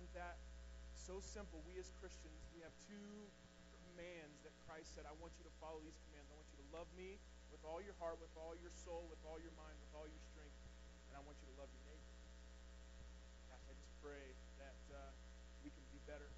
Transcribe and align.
isn't 0.00 0.16
that 0.16 0.40
so 0.96 1.20
simple? 1.20 1.60
We 1.68 1.76
as 1.76 1.92
Christians, 2.00 2.40
we 2.56 2.64
have 2.64 2.72
two 2.88 3.12
commands 3.92 4.40
that 4.48 4.56
Christ 4.64 4.96
said, 4.96 5.04
I 5.04 5.12
want 5.20 5.36
you 5.36 5.44
to 5.44 5.52
follow 5.60 5.76
these 5.84 6.00
commands. 6.08 6.32
I 6.32 6.40
want 6.40 6.48
you 6.56 6.58
to 6.64 6.68
love 6.72 6.88
me 6.96 7.20
with 7.52 7.60
all 7.68 7.84
your 7.84 7.92
heart, 8.00 8.16
with 8.16 8.32
all 8.40 8.56
your 8.64 8.72
soul, 8.80 9.04
with 9.12 9.20
all 9.28 9.36
your 9.44 9.52
mind, 9.60 9.76
with 9.76 9.92
all 9.92 10.08
your 10.08 10.24
strength, 10.32 10.56
and 11.12 11.20
I 11.20 11.22
want 11.28 11.36
you 11.44 11.52
to 11.52 11.56
love 11.60 11.68
your 11.68 11.84
neighbor. 11.84 12.12
Gosh, 13.52 13.60
I 13.68 13.76
just 13.76 13.92
pray 14.00 14.24
that 14.56 14.80
uh, 14.88 15.12
we 15.60 15.68
can 15.68 15.84
be 15.92 16.00
better 16.08 16.32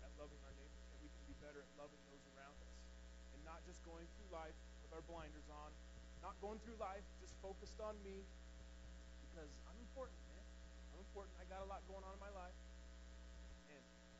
at 0.00 0.08
loving 0.16 0.40
our 0.48 0.56
neighbors, 0.56 0.88
that 0.88 1.00
we 1.04 1.12
can 1.12 1.24
be 1.28 1.36
better 1.44 1.60
at 1.60 1.68
loving 1.76 2.00
those 2.08 2.24
around 2.32 2.56
us, 2.56 2.78
and 3.36 3.40
not 3.44 3.60
just 3.68 3.84
going 3.84 4.08
through 4.16 4.32
life 4.32 4.56
with 4.80 4.96
our 4.96 5.04
blinders 5.04 5.44
on, 5.52 5.68
not 6.24 6.40
going 6.40 6.56
through 6.64 6.80
life 6.80 7.04
just 7.20 7.36
focused 7.44 7.76
on 7.84 8.00
me, 8.00 8.24
because 9.28 9.52
I'm 9.68 9.76
important, 9.92 10.16
man. 10.32 10.40
I'm 10.96 11.04
important. 11.04 11.36
I 11.36 11.44
got 11.52 11.60
a 11.60 11.68
lot 11.68 11.84
going 11.84 12.00
on 12.00 12.16
in 12.16 12.22
my 12.24 12.32
life. 12.32 12.56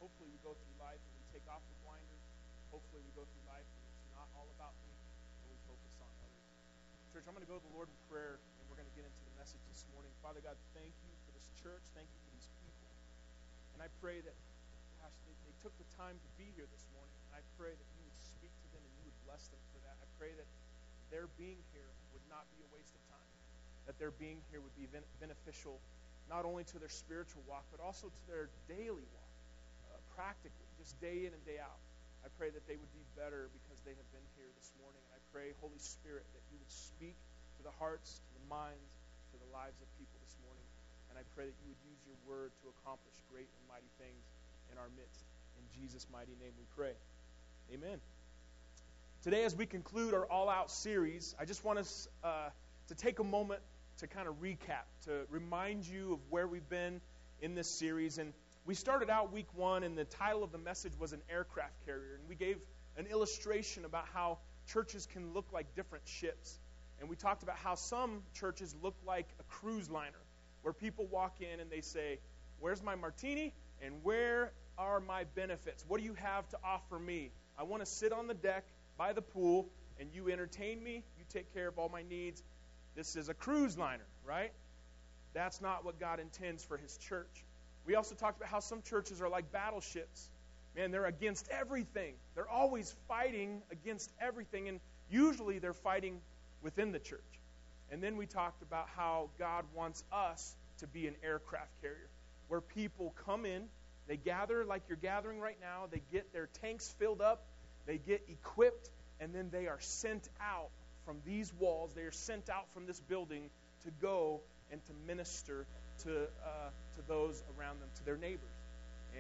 Hopefully 0.05 0.29
we 0.29 0.37
go 0.45 0.53
through 0.53 0.77
life 0.77 1.01
and 1.01 1.17
we 1.17 1.25
take 1.33 1.49
off 1.49 1.65
the 1.65 1.79
blinders. 1.81 2.21
Hopefully 2.69 3.01
we 3.01 3.09
go 3.17 3.25
through 3.25 3.45
life 3.49 3.65
and 3.65 3.81
it's 3.89 4.05
not 4.13 4.29
all 4.37 4.45
about 4.53 4.77
me 4.85 4.93
and 4.93 5.49
we 5.49 5.57
focus 5.65 5.97
on 5.97 6.13
others. 6.21 6.45
Church, 7.09 7.25
I'm 7.25 7.33
going 7.33 7.41
to 7.41 7.49
go 7.49 7.57
to 7.57 7.65
the 7.65 7.73
Lord 7.73 7.89
in 7.89 7.97
prayer 8.13 8.37
and 8.37 8.69
we're 8.69 8.77
going 8.77 8.93
to 8.93 8.93
get 8.93 9.09
into 9.09 9.23
the 9.25 9.33
message 9.41 9.65
this 9.73 9.89
morning. 9.97 10.13
Father 10.21 10.45
God, 10.45 10.61
thank 10.77 10.93
you 11.09 11.13
for 11.25 11.33
this 11.33 11.49
church. 11.57 11.89
Thank 11.97 12.05
you 12.13 12.21
for 12.21 12.31
these 12.37 12.53
people. 12.61 12.93
And 13.73 13.81
I 13.81 13.89
pray 14.05 14.21
that, 14.21 14.37
gosh, 15.01 15.17
they, 15.25 15.33
they 15.49 15.57
took 15.65 15.73
the 15.81 15.89
time 15.97 16.21
to 16.21 16.29
be 16.37 16.53
here 16.53 16.69
this 16.69 16.85
morning. 16.93 17.17
And 17.33 17.41
I 17.41 17.43
pray 17.57 17.73
that 17.73 17.89
you 17.97 18.05
would 18.05 18.21
speak 18.21 18.53
to 18.53 18.69
them 18.77 18.85
and 18.85 18.93
you 19.01 19.09
would 19.09 19.21
bless 19.25 19.49
them 19.49 19.65
for 19.73 19.81
that. 19.89 19.97
I 20.05 20.09
pray 20.21 20.37
that 20.37 20.49
their 21.09 21.33
being 21.41 21.65
here 21.73 21.89
would 22.13 22.27
not 22.29 22.45
be 22.53 22.61
a 22.61 22.69
waste 22.77 22.93
of 22.93 23.01
time 23.09 23.25
that 23.87 23.99
their 24.01 24.13
being 24.17 24.41
here 24.51 24.61
would 24.61 24.77
be 24.77 24.89
beneficial 25.21 25.81
not 26.29 26.45
only 26.45 26.65
to 26.65 26.79
their 26.81 26.89
spiritual 26.89 27.43
walk, 27.45 27.65
but 27.71 27.81
also 27.85 28.09
to 28.09 28.21
their 28.29 28.49
daily 28.69 29.05
walk, 29.13 29.24
practically, 30.15 30.67
just 30.79 30.97
day 31.03 31.27
in 31.27 31.35
and 31.35 31.43
day 31.45 31.59
out. 31.59 31.79
I 32.25 32.33
pray 32.41 32.49
that 32.51 32.65
they 32.65 32.81
would 32.81 32.95
be 32.97 33.05
better 33.15 33.53
because 33.53 33.79
they 33.85 33.93
have 33.93 34.09
been 34.11 34.25
here 34.35 34.49
this 34.57 34.73
morning. 34.81 35.03
And 35.11 35.13
I 35.19 35.21
pray, 35.29 35.53
Holy 35.61 35.79
Spirit, 35.79 36.25
that 36.33 36.45
you 36.49 36.57
would 36.57 36.73
speak 36.73 37.19
to 37.61 37.63
the 37.63 37.75
hearts, 37.77 38.25
to 38.25 38.31
the 38.41 38.45
minds, 38.49 38.91
to 39.31 39.37
the 39.37 39.51
lives 39.53 39.77
of 39.85 39.87
people 40.01 40.17
this 40.25 40.35
morning. 40.41 40.65
And 41.13 41.21
I 41.21 41.25
pray 41.37 41.53
that 41.53 41.59
you 41.61 41.69
would 41.69 41.85
use 41.85 42.01
your 42.09 42.17
word 42.25 42.51
to 42.65 42.73
accomplish 42.81 43.15
great 43.29 43.47
and 43.47 43.63
mighty 43.69 43.91
things 44.01 44.25
in 44.73 44.81
our 44.81 44.89
midst. 44.97 45.21
In 45.61 45.65
Jesus' 45.77 46.09
mighty 46.09 46.33
name 46.41 46.57
we 46.57 46.65
pray. 46.75 46.97
Amen. 47.71 48.01
Today, 49.23 49.45
as 49.45 49.55
we 49.57 49.67
conclude 49.67 50.13
our 50.13 50.27
All 50.27 50.49
Out 50.49 50.71
series, 50.71 51.35
I 51.39 51.45
just 51.45 51.65
want 51.65 51.79
us 51.79 52.09
uh, 52.23 52.49
to 52.89 52.95
take 52.95 53.21
a 53.21 53.25
moment 53.25 53.61
to 53.99 54.07
kind 54.07 54.29
of 54.29 54.41
recap, 54.41 54.85
to 55.05 55.25
remind 55.31 55.87
you 55.87 56.15
of 56.15 56.19
where 56.31 56.47
we've 56.47 56.69
been 56.69 57.01
in 57.41 57.55
this 57.55 57.69
series. 57.69 58.19
And 58.19 58.33
we 58.67 58.75
started 58.75 59.11
out 59.11 59.33
week 59.33 59.49
one, 59.55 59.83
and 59.83 59.97
the 59.97 60.05
title 60.05 60.43
of 60.43 60.51
the 60.51 60.59
message 60.59 60.93
was 60.99 61.13
an 61.13 61.21
aircraft 61.31 61.85
carrier. 61.85 62.15
And 62.19 62.29
we 62.29 62.35
gave 62.35 62.57
an 62.97 63.07
illustration 63.07 63.85
about 63.85 64.07
how 64.13 64.39
churches 64.67 65.07
can 65.07 65.35
look 65.35 65.47
like 65.53 65.75
different 65.75 66.07
ships. 66.07 66.59
And 66.99 67.11
we 67.11 67.17
talked 67.17 67.43
about 67.43 67.57
how 67.57 67.75
some 67.75 68.23
churches 68.33 68.75
look 68.83 68.95
like 69.07 69.27
a 69.39 69.43
cruise 69.45 69.91
liner, 69.91 70.23
where 70.63 70.73
people 70.73 71.07
walk 71.07 71.41
in 71.41 71.61
and 71.61 71.71
they 71.71 71.83
say, 71.83 72.19
Where's 72.61 72.83
my 72.83 72.95
martini? 72.95 73.53
And 73.83 74.03
where 74.03 74.53
are 74.79 75.01
my 75.01 75.25
benefits? 75.35 75.85
What 75.87 76.01
do 76.01 76.07
you 76.07 76.15
have 76.15 76.49
to 76.51 76.59
offer 76.65 76.99
me? 76.99 77.33
I 77.59 77.65
want 77.65 77.85
to 77.85 77.87
sit 77.87 78.13
on 78.13 78.27
the 78.29 78.35
deck 78.35 78.65
by 78.97 79.13
the 79.13 79.21
pool, 79.21 79.69
and 80.01 80.09
you 80.15 80.31
entertain 80.31 80.83
me, 80.83 81.05
you 81.19 81.25
take 81.29 81.53
care 81.53 81.69
of 81.69 81.79
all 81.79 81.89
my 81.89 82.03
needs, 82.03 82.43
this 82.97 83.17
is 83.17 83.29
a 83.29 83.35
cruise 83.35 83.77
liner, 83.77 84.07
right? 84.25 84.53
That's 85.35 85.61
not 85.61 85.85
what 85.85 85.99
God 85.99 86.21
intends 86.21 86.65
for 86.65 86.77
his 86.77 86.97
church. 86.97 87.45
We 87.87 87.95
also 87.95 88.15
talked 88.15 88.39
about 88.39 88.49
how 88.49 88.61
some 88.61 88.83
churches 88.83 89.21
are 89.21 89.29
like 89.29 89.53
battleships. 89.53 90.31
Man, 90.77 90.91
they're 90.91 91.07
against 91.07 91.49
everything. 91.51 92.15
They're 92.35 92.49
always 92.49 92.95
fighting 93.09 93.63
against 93.71 94.11
everything, 94.21 94.69
and 94.69 94.81
usually 95.11 95.59
they're 95.59 95.73
fighting 95.73 96.21
within 96.63 96.93
the 96.93 96.99
church. 96.99 97.21
And 97.91 98.03
then 98.03 98.17
we 98.17 98.27
talked 98.27 98.63
about 98.63 98.89
how 98.97 99.29
God 99.39 99.65
wants 99.75 100.03
us 100.13 100.57
to 100.79 100.87
be 100.87 101.07
an 101.07 101.15
aircraft 101.23 101.71
carrier, 101.81 102.09
where 102.49 102.61
people 102.61 103.15
come 103.25 103.47
in, 103.47 103.65
they 104.09 104.17
gather 104.17 104.65
like 104.65 104.83
you're 104.89 104.97
gathering 104.97 105.39
right 105.39 105.59
now, 105.61 105.85
they 105.91 106.03
get 106.11 106.33
their 106.33 106.49
tanks 106.61 106.95
filled 106.99 107.21
up, 107.21 107.45
they 107.87 107.99
get 107.99 108.23
equipped, 108.29 108.91
and 109.21 109.35
then 109.35 109.51
they 109.51 109.67
are 109.69 109.81
sent 109.81 110.29
out 110.41 110.71
from 111.05 111.19
these 111.25 111.53
walls. 111.55 111.93
They 111.95 112.03
are 112.03 112.13
sent 112.13 112.49
out 112.49 112.67
from 112.73 112.87
this 112.87 113.01
building 113.01 113.51
to 113.85 113.91
go 114.03 114.41
and 114.73 114.85
to 114.87 114.93
minister 115.07 115.67
to, 116.03 116.23
uh, 116.45 116.71
to 116.97 117.09
those 117.09 117.43
around 117.57 117.81
them, 117.81 117.89
to 117.97 118.05
their 118.05 118.17
neighbors. 118.17 118.57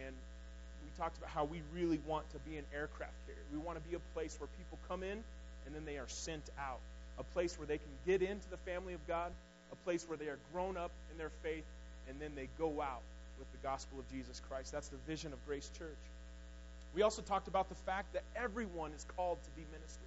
And 0.04 0.14
we 0.82 0.90
talked 0.98 1.16
about 1.18 1.30
how 1.30 1.44
we 1.44 1.62
really 1.74 2.00
want 2.06 2.28
to 2.30 2.38
be 2.50 2.56
an 2.56 2.64
aircraft 2.74 3.14
carrier. 3.26 3.42
We 3.52 3.58
want 3.58 3.82
to 3.82 3.88
be 3.88 3.96
a 3.96 4.02
place 4.14 4.36
where 4.38 4.48
people 4.58 4.78
come 4.88 5.02
in 5.02 5.22
and 5.66 5.74
then 5.74 5.84
they 5.84 5.98
are 5.98 6.08
sent 6.08 6.50
out. 6.58 6.80
A 7.18 7.22
place 7.22 7.56
where 7.58 7.66
they 7.66 7.78
can 7.78 7.92
get 8.06 8.22
into 8.22 8.50
the 8.50 8.56
family 8.58 8.92
of 8.92 9.06
God, 9.06 9.30
a 9.72 9.76
place 9.84 10.04
where 10.08 10.18
they 10.18 10.26
are 10.26 10.38
grown 10.52 10.76
up 10.76 10.90
in 11.12 11.18
their 11.18 11.30
faith, 11.42 11.64
and 12.08 12.20
then 12.20 12.32
they 12.34 12.48
go 12.58 12.82
out 12.82 13.02
with 13.38 13.50
the 13.52 13.58
gospel 13.66 13.98
of 14.00 14.10
Jesus 14.10 14.40
Christ. 14.48 14.72
That's 14.72 14.88
the 14.88 14.96
vision 15.06 15.32
of 15.32 15.38
Grace 15.46 15.70
Church. 15.78 15.96
We 16.94 17.02
also 17.02 17.22
talked 17.22 17.48
about 17.48 17.68
the 17.68 17.74
fact 17.74 18.12
that 18.12 18.22
everyone 18.36 18.92
is 18.92 19.06
called 19.16 19.38
to 19.42 19.50
be 19.50 19.62
ministers. 19.72 20.00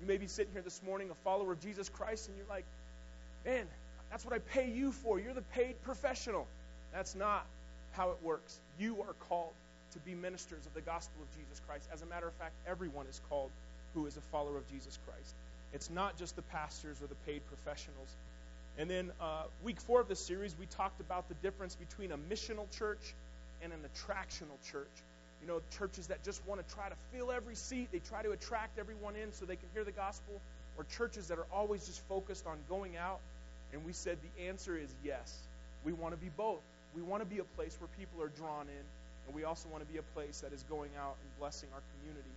You 0.00 0.06
may 0.06 0.16
be 0.16 0.26
sitting 0.26 0.52
here 0.52 0.62
this 0.62 0.80
morning, 0.84 1.10
a 1.10 1.14
follower 1.24 1.52
of 1.52 1.60
Jesus 1.60 1.88
Christ, 1.88 2.28
and 2.28 2.36
you're 2.36 2.46
like, 2.48 2.64
man, 3.44 3.66
that's 4.14 4.24
what 4.24 4.32
I 4.32 4.38
pay 4.38 4.70
you 4.70 4.92
for. 4.92 5.18
You're 5.18 5.34
the 5.34 5.42
paid 5.42 5.74
professional. 5.82 6.46
That's 6.92 7.16
not 7.16 7.44
how 7.94 8.10
it 8.10 8.18
works. 8.22 8.60
You 8.78 9.02
are 9.02 9.14
called 9.28 9.50
to 9.92 9.98
be 9.98 10.14
ministers 10.14 10.64
of 10.66 10.72
the 10.72 10.82
gospel 10.82 11.20
of 11.20 11.36
Jesus 11.36 11.60
Christ. 11.66 11.88
As 11.92 12.00
a 12.02 12.06
matter 12.06 12.28
of 12.28 12.32
fact, 12.34 12.52
everyone 12.64 13.06
is 13.10 13.20
called 13.28 13.50
who 13.92 14.06
is 14.06 14.16
a 14.16 14.20
follower 14.20 14.56
of 14.56 14.70
Jesus 14.70 15.00
Christ. 15.04 15.34
It's 15.72 15.90
not 15.90 16.16
just 16.16 16.36
the 16.36 16.42
pastors 16.42 17.02
or 17.02 17.08
the 17.08 17.16
paid 17.26 17.42
professionals. 17.48 18.06
And 18.78 18.88
then, 18.88 19.10
uh, 19.20 19.46
week 19.64 19.80
four 19.80 20.00
of 20.00 20.06
this 20.06 20.20
series, 20.20 20.54
we 20.60 20.66
talked 20.66 21.00
about 21.00 21.28
the 21.28 21.34
difference 21.42 21.74
between 21.74 22.12
a 22.12 22.16
missional 22.16 22.70
church 22.78 23.14
and 23.64 23.72
an 23.72 23.80
attractional 23.80 24.62
church 24.70 24.94
you 25.42 25.48
know, 25.48 25.60
churches 25.76 26.06
that 26.06 26.24
just 26.24 26.40
want 26.46 26.66
to 26.66 26.74
try 26.74 26.88
to 26.88 26.94
fill 27.12 27.30
every 27.30 27.54
seat, 27.54 27.88
they 27.92 27.98
try 27.98 28.22
to 28.22 28.30
attract 28.30 28.78
everyone 28.78 29.14
in 29.14 29.30
so 29.32 29.44
they 29.44 29.56
can 29.56 29.68
hear 29.74 29.84
the 29.84 29.92
gospel, 29.92 30.40
or 30.78 30.84
churches 30.96 31.28
that 31.28 31.38
are 31.38 31.46
always 31.52 31.84
just 31.84 32.00
focused 32.08 32.46
on 32.46 32.56
going 32.68 32.96
out. 32.96 33.20
And 33.74 33.84
we 33.84 33.92
said 33.92 34.18
the 34.22 34.46
answer 34.46 34.76
is 34.76 34.94
yes. 35.04 35.36
We 35.84 35.92
want 35.92 36.14
to 36.14 36.16
be 36.16 36.30
both. 36.36 36.62
We 36.94 37.02
want 37.02 37.22
to 37.22 37.28
be 37.28 37.40
a 37.40 37.44
place 37.44 37.76
where 37.78 37.88
people 37.98 38.22
are 38.22 38.28
drawn 38.28 38.68
in, 38.68 38.84
and 39.26 39.34
we 39.34 39.44
also 39.44 39.68
want 39.68 39.86
to 39.86 39.92
be 39.92 39.98
a 39.98 40.02
place 40.14 40.40
that 40.40 40.52
is 40.52 40.62
going 40.70 40.90
out 40.98 41.16
and 41.20 41.38
blessing 41.38 41.68
our 41.74 41.82
community. 41.98 42.30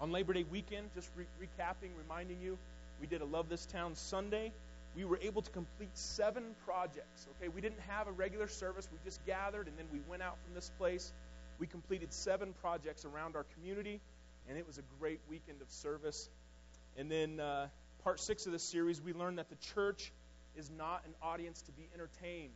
On 0.00 0.12
Labor 0.12 0.34
Day 0.34 0.44
weekend, 0.44 0.90
just 0.94 1.10
re- 1.16 1.24
recapping, 1.40 1.90
reminding 1.98 2.36
you, 2.40 2.58
we 3.00 3.06
did 3.06 3.22
a 3.22 3.24
Love 3.24 3.48
This 3.48 3.66
Town 3.66 3.94
Sunday. 3.94 4.52
We 4.94 5.04
were 5.04 5.18
able 5.22 5.42
to 5.42 5.50
complete 5.50 5.96
seven 5.96 6.54
projects. 6.64 7.26
Okay, 7.36 7.48
we 7.48 7.60
didn't 7.60 7.80
have 7.88 8.06
a 8.06 8.12
regular 8.12 8.46
service. 8.46 8.88
We 8.92 8.98
just 9.04 9.24
gathered 9.26 9.66
and 9.66 9.76
then 9.76 9.86
we 9.92 10.00
went 10.08 10.22
out 10.22 10.36
from 10.44 10.54
this 10.54 10.70
place 10.78 11.12
we 11.58 11.66
completed 11.66 12.12
seven 12.12 12.52
projects 12.60 13.04
around 13.04 13.36
our 13.36 13.44
community, 13.54 14.00
and 14.48 14.58
it 14.58 14.66
was 14.66 14.78
a 14.78 14.82
great 15.00 15.20
weekend 15.30 15.62
of 15.62 15.70
service. 15.70 16.28
And 16.96 17.10
then, 17.10 17.40
uh, 17.40 17.68
part 18.04 18.20
six 18.20 18.46
of 18.46 18.52
this 18.52 18.62
series, 18.62 19.00
we 19.00 19.12
learned 19.12 19.38
that 19.38 19.48
the 19.48 19.56
church 19.74 20.12
is 20.56 20.70
not 20.70 21.02
an 21.06 21.14
audience 21.22 21.62
to 21.62 21.72
be 21.72 21.88
entertained. 21.94 22.52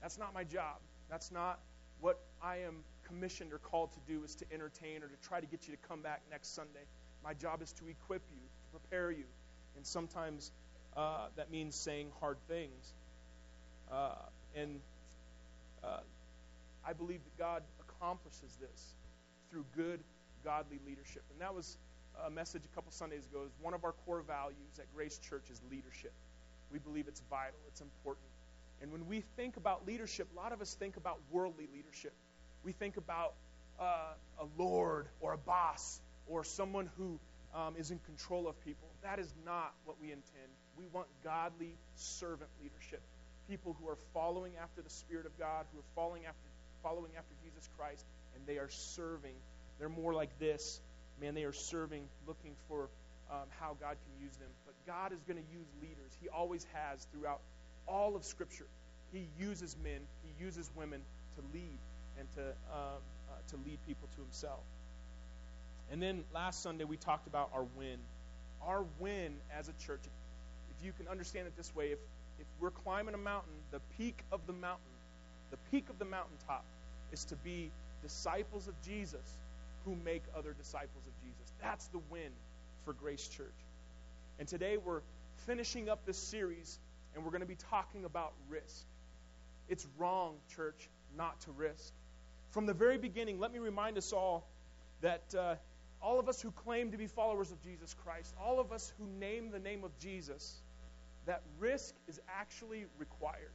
That's 0.00 0.18
not 0.18 0.34
my 0.34 0.44
job. 0.44 0.76
That's 1.10 1.30
not 1.30 1.58
what 2.00 2.18
I 2.42 2.58
am 2.58 2.84
commissioned 3.06 3.52
or 3.52 3.58
called 3.58 3.92
to 3.92 4.00
do, 4.06 4.24
is 4.24 4.34
to 4.36 4.44
entertain 4.52 5.02
or 5.02 5.08
to 5.08 5.28
try 5.28 5.40
to 5.40 5.46
get 5.46 5.66
you 5.66 5.74
to 5.74 5.88
come 5.88 6.00
back 6.00 6.22
next 6.30 6.54
Sunday. 6.54 6.84
My 7.24 7.34
job 7.34 7.62
is 7.62 7.72
to 7.72 7.88
equip 7.88 8.22
you, 8.32 8.40
to 8.40 8.78
prepare 8.78 9.10
you. 9.10 9.24
And 9.76 9.86
sometimes 9.86 10.50
uh, 10.96 11.26
that 11.36 11.50
means 11.50 11.74
saying 11.74 12.08
hard 12.20 12.38
things. 12.48 12.94
Uh, 13.90 14.14
and 14.56 14.80
uh, 15.84 16.00
I 16.86 16.92
believe 16.92 17.20
that 17.24 17.38
God 17.38 17.62
accomplishes 17.80 18.56
this 18.60 18.94
through 19.50 19.64
good, 19.76 20.00
godly 20.44 20.78
leadership. 20.86 21.22
And 21.32 21.40
that 21.40 21.54
was 21.54 21.76
a 22.24 22.30
message 22.30 22.62
a 22.64 22.74
couple 22.74 22.92
Sundays 22.92 23.26
ago. 23.26 23.42
Is 23.44 23.52
one 23.60 23.74
of 23.74 23.84
our 23.84 23.92
core 24.06 24.22
values 24.22 24.78
at 24.78 24.86
Grace 24.94 25.18
Church 25.18 25.50
is 25.50 25.60
leadership. 25.70 26.12
We 26.72 26.78
believe 26.78 27.08
it's 27.08 27.22
vital, 27.30 27.58
it's 27.68 27.80
important. 27.80 28.26
And 28.82 28.92
when 28.92 29.06
we 29.06 29.22
think 29.36 29.56
about 29.56 29.86
leadership, 29.86 30.28
a 30.32 30.36
lot 30.36 30.52
of 30.52 30.60
us 30.60 30.74
think 30.74 30.96
about 30.96 31.18
worldly 31.30 31.68
leadership. 31.74 32.12
We 32.64 32.72
think 32.72 32.96
about 32.96 33.34
uh, 33.78 34.14
a 34.40 34.46
lord 34.56 35.08
or 35.20 35.32
a 35.32 35.38
boss 35.38 36.00
or 36.26 36.44
someone 36.44 36.88
who 36.96 37.18
um, 37.54 37.74
is 37.76 37.90
in 37.90 37.98
control 38.06 38.48
of 38.48 38.62
people. 38.64 38.88
That 39.02 39.18
is 39.18 39.32
not 39.44 39.72
what 39.84 39.96
we 40.00 40.08
intend. 40.08 40.48
We 40.76 40.86
want 40.92 41.08
godly 41.24 41.76
servant 41.96 42.50
leadership. 42.62 43.02
People 43.48 43.76
who 43.80 43.88
are 43.88 43.98
following 44.14 44.52
after 44.62 44.80
the 44.80 44.90
Spirit 44.90 45.26
of 45.26 45.36
God, 45.38 45.66
who 45.72 45.80
are 45.80 45.90
following 45.94 46.24
after 46.26 46.38
following 46.82 47.12
after 47.18 47.34
Jesus 47.44 47.68
Christ, 47.76 48.06
and 48.34 48.46
they 48.46 48.56
are 48.56 48.70
serving. 48.70 49.34
They're 49.78 49.90
more 49.90 50.14
like 50.14 50.38
this. 50.38 50.80
Man, 51.20 51.34
they 51.34 51.44
are 51.44 51.52
serving, 51.52 52.08
looking 52.26 52.54
for 52.68 52.88
um, 53.30 53.44
how 53.60 53.76
God 53.78 53.96
can 54.00 54.24
use 54.24 54.34
them. 54.36 54.48
God 54.86 55.12
is 55.12 55.22
going 55.22 55.36
to 55.36 55.52
use 55.52 55.66
leaders. 55.80 56.16
He 56.20 56.28
always 56.28 56.66
has 56.72 57.06
throughout 57.12 57.40
all 57.86 58.16
of 58.16 58.24
Scripture, 58.24 58.66
he 59.12 59.26
uses 59.38 59.76
men, 59.82 60.00
he 60.22 60.44
uses 60.44 60.70
women 60.76 61.00
to 61.36 61.42
lead 61.52 61.78
and 62.18 62.30
to, 62.32 62.40
um, 62.72 63.00
uh, 63.28 63.34
to 63.48 63.56
lead 63.66 63.78
people 63.86 64.08
to 64.14 64.22
himself. 64.22 64.60
And 65.90 66.00
then 66.00 66.24
last 66.32 66.62
Sunday, 66.62 66.84
we 66.84 66.96
talked 66.96 67.26
about 67.26 67.50
our 67.52 67.64
win. 67.76 67.98
Our 68.62 68.84
win 69.00 69.34
as 69.56 69.68
a 69.68 69.72
church, 69.84 70.00
if 70.04 70.84
you 70.84 70.92
can 70.92 71.08
understand 71.08 71.46
it 71.46 71.56
this 71.56 71.74
way, 71.74 71.86
if, 71.86 71.98
if 72.38 72.46
we're 72.60 72.70
climbing 72.70 73.14
a 73.14 73.18
mountain, 73.18 73.52
the 73.72 73.80
peak 73.98 74.22
of 74.30 74.46
the 74.46 74.52
mountain, 74.52 74.84
the 75.50 75.56
peak 75.70 75.88
of 75.90 75.98
the 75.98 76.04
mountaintop 76.04 76.64
is 77.10 77.24
to 77.24 77.36
be 77.36 77.70
disciples 78.02 78.68
of 78.68 78.74
Jesus 78.82 79.38
who 79.84 79.96
make 80.04 80.22
other 80.36 80.52
disciples 80.52 81.06
of 81.06 81.12
Jesus. 81.24 81.52
That's 81.60 81.86
the 81.88 82.00
win 82.10 82.30
for 82.84 82.92
Grace 82.92 83.26
Church. 83.26 83.46
And 84.40 84.48
today 84.48 84.78
we're 84.78 85.02
finishing 85.44 85.90
up 85.90 86.06
this 86.06 86.16
series 86.16 86.78
and 87.14 87.22
we're 87.22 87.30
going 87.30 87.42
to 87.42 87.46
be 87.46 87.58
talking 87.70 88.06
about 88.06 88.32
risk. 88.48 88.86
It's 89.68 89.86
wrong, 89.98 90.36
church, 90.56 90.88
not 91.14 91.38
to 91.42 91.50
risk. 91.50 91.92
From 92.48 92.64
the 92.64 92.72
very 92.72 92.96
beginning, 92.96 93.38
let 93.38 93.52
me 93.52 93.58
remind 93.58 93.98
us 93.98 94.14
all 94.14 94.48
that 95.02 95.34
uh, 95.38 95.56
all 96.00 96.18
of 96.18 96.26
us 96.26 96.40
who 96.40 96.50
claim 96.52 96.90
to 96.92 96.96
be 96.96 97.06
followers 97.06 97.50
of 97.50 97.62
Jesus 97.62 97.94
Christ, 98.02 98.34
all 98.42 98.58
of 98.58 98.72
us 98.72 98.94
who 98.98 99.06
name 99.20 99.50
the 99.50 99.58
name 99.58 99.84
of 99.84 99.90
Jesus, 99.98 100.62
that 101.26 101.42
risk 101.58 101.94
is 102.08 102.18
actually 102.26 102.86
required. 102.98 103.52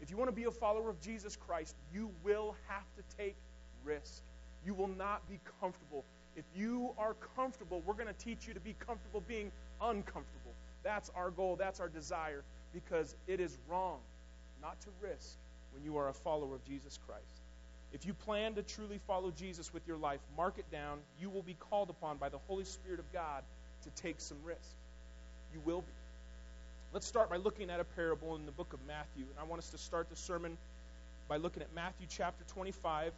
If 0.00 0.10
you 0.10 0.16
want 0.16 0.28
to 0.28 0.34
be 0.34 0.44
a 0.44 0.50
follower 0.50 0.90
of 0.90 1.00
Jesus 1.00 1.36
Christ, 1.36 1.76
you 1.94 2.10
will 2.24 2.56
have 2.66 2.84
to 2.96 3.16
take 3.16 3.36
risk. 3.84 4.24
You 4.66 4.74
will 4.74 4.88
not 4.88 5.28
be 5.28 5.38
comfortable. 5.60 6.04
If 6.40 6.46
you 6.58 6.94
are 6.96 7.12
comfortable, 7.36 7.82
we're 7.84 7.92
going 7.92 8.06
to 8.06 8.14
teach 8.14 8.48
you 8.48 8.54
to 8.54 8.60
be 8.60 8.74
comfortable 8.78 9.22
being 9.28 9.52
uncomfortable. 9.78 10.54
That's 10.82 11.10
our 11.14 11.30
goal, 11.30 11.56
that's 11.56 11.80
our 11.80 11.88
desire, 11.90 12.42
because 12.72 13.14
it 13.26 13.40
is 13.40 13.58
wrong 13.68 13.98
not 14.62 14.80
to 14.80 14.88
risk 15.02 15.36
when 15.74 15.84
you 15.84 15.98
are 15.98 16.08
a 16.08 16.14
follower 16.14 16.54
of 16.54 16.64
Jesus 16.64 16.98
Christ. 17.06 17.42
If 17.92 18.06
you 18.06 18.14
plan 18.14 18.54
to 18.54 18.62
truly 18.62 18.98
follow 19.06 19.30
Jesus 19.30 19.74
with 19.74 19.86
your 19.86 19.98
life, 19.98 20.20
mark 20.34 20.56
it 20.56 20.64
down. 20.72 21.00
You 21.20 21.28
will 21.28 21.42
be 21.42 21.58
called 21.68 21.90
upon 21.90 22.16
by 22.16 22.30
the 22.30 22.38
Holy 22.48 22.64
Spirit 22.64 23.00
of 23.00 23.12
God 23.12 23.42
to 23.82 24.02
take 24.02 24.18
some 24.18 24.38
risk. 24.42 24.76
You 25.52 25.60
will 25.66 25.82
be. 25.82 25.92
Let's 26.94 27.06
start 27.06 27.28
by 27.28 27.36
looking 27.36 27.68
at 27.68 27.80
a 27.80 27.84
parable 27.84 28.34
in 28.36 28.46
the 28.46 28.52
book 28.52 28.72
of 28.72 28.80
Matthew. 28.86 29.24
And 29.28 29.38
I 29.38 29.44
want 29.44 29.58
us 29.58 29.68
to 29.70 29.78
start 29.78 30.08
the 30.08 30.16
sermon 30.16 30.56
by 31.28 31.36
looking 31.36 31.62
at 31.62 31.74
Matthew 31.74 32.06
chapter 32.08 32.44
25. 32.54 33.12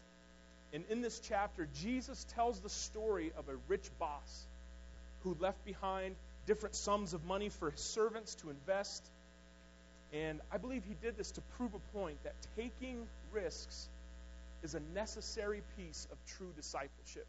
And 0.73 0.85
in 0.89 1.03
this 1.03 1.21
chapter, 1.21 1.69
Jesus 1.75 2.25
tells 2.35 2.61
the 2.61 2.71
story 2.71 3.33
of 3.37 3.49
a 3.49 3.57
rich 3.69 3.91
boss 3.99 4.47
who 5.23 5.37
left 5.39 5.65
behind 5.65 6.17
different 6.47 6.75
sums 6.75 7.13
of 7.15 7.25
money 7.25 7.49
for 7.49 7.71
his 7.71 7.81
servants 7.81 8.35
to 8.37 8.51
invest. 8.51 9.11
And 10.13 10.41
I 10.51 10.59
believe 10.59 10.83
he 10.85 10.95
did 10.95 11.17
this 11.17 11.33
to 11.33 11.41
prove 11.57 11.75
a 11.75 11.97
point 11.97 12.23
that 12.25 12.35
taking 12.57 13.07
risks 13.33 13.89
is 14.63 14.75
a 14.75 14.81
necessary 14.95 15.63
piece 15.77 16.07
of 16.11 16.19
true 16.37 16.53
discipleship. 16.57 17.27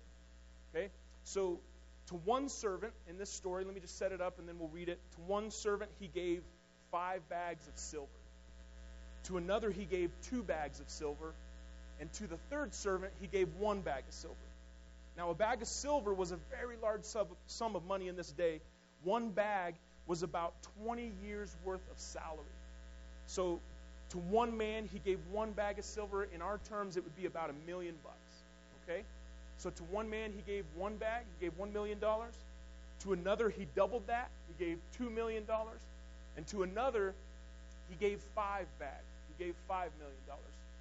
Okay? 0.73 0.89
So, 1.23 1.59
to 2.07 2.15
one 2.15 2.49
servant 2.49 2.93
in 3.09 3.17
this 3.17 3.29
story, 3.29 3.63
let 3.63 3.73
me 3.73 3.79
just 3.79 3.97
set 3.97 4.11
it 4.11 4.19
up 4.19 4.37
and 4.39 4.47
then 4.47 4.59
we'll 4.59 4.69
read 4.69 4.89
it. 4.89 4.99
To 5.15 5.21
one 5.21 5.51
servant, 5.51 5.89
he 5.99 6.07
gave 6.07 6.43
five 6.91 7.27
bags 7.29 7.67
of 7.67 7.77
silver. 7.77 8.07
To 9.25 9.37
another, 9.37 9.71
he 9.71 9.85
gave 9.85 10.11
two 10.29 10.43
bags 10.43 10.81
of 10.81 10.89
silver. 10.89 11.33
And 11.99 12.11
to 12.13 12.27
the 12.27 12.37
third 12.49 12.73
servant, 12.73 13.13
he 13.21 13.27
gave 13.27 13.47
one 13.55 13.81
bag 13.81 14.03
of 14.07 14.13
silver. 14.13 14.35
Now, 15.17 15.29
a 15.29 15.35
bag 15.35 15.61
of 15.61 15.67
silver 15.67 16.13
was 16.13 16.31
a 16.31 16.37
very 16.49 16.75
large 16.81 17.03
sum 17.47 17.75
of 17.75 17.85
money 17.85 18.07
in 18.07 18.15
this 18.15 18.31
day. 18.31 18.61
One 19.03 19.29
bag 19.29 19.75
was 20.07 20.23
about 20.23 20.53
20 20.83 21.11
years 21.23 21.55
worth 21.63 21.87
of 21.91 21.99
salary. 21.99 22.43
So, 23.27 23.59
to 24.09 24.17
one 24.17 24.57
man, 24.57 24.89
he 24.91 24.99
gave 24.99 25.19
one 25.31 25.51
bag 25.51 25.79
of 25.79 25.85
silver. 25.85 26.23
In 26.23 26.41
our 26.41 26.59
terms, 26.69 26.97
it 26.97 27.03
would 27.03 27.15
be 27.15 27.25
about 27.25 27.49
a 27.49 27.67
million 27.67 27.95
bucks. 28.03 28.43
Okay? 28.83 29.03
So 29.57 29.69
to 29.69 29.83
one 29.85 30.09
man, 30.09 30.33
he 30.35 30.41
gave 30.51 30.65
one 30.75 30.97
bag, 30.97 31.23
he 31.39 31.45
gave 31.45 31.57
$1 31.57 31.71
million. 31.71 31.99
To 31.99 33.13
another, 33.13 33.49
he 33.49 33.65
doubled 33.75 34.07
that, 34.07 34.29
he 34.47 34.65
gave 34.65 34.77
$2 34.99 35.13
million. 35.13 35.43
And 36.35 36.47
to 36.47 36.63
another, 36.63 37.13
he 37.89 37.95
gave 37.95 38.19
five 38.35 38.67
bags, 38.79 39.05
he 39.29 39.43
gave 39.45 39.53
$5 39.69 39.75
million. 39.99 40.17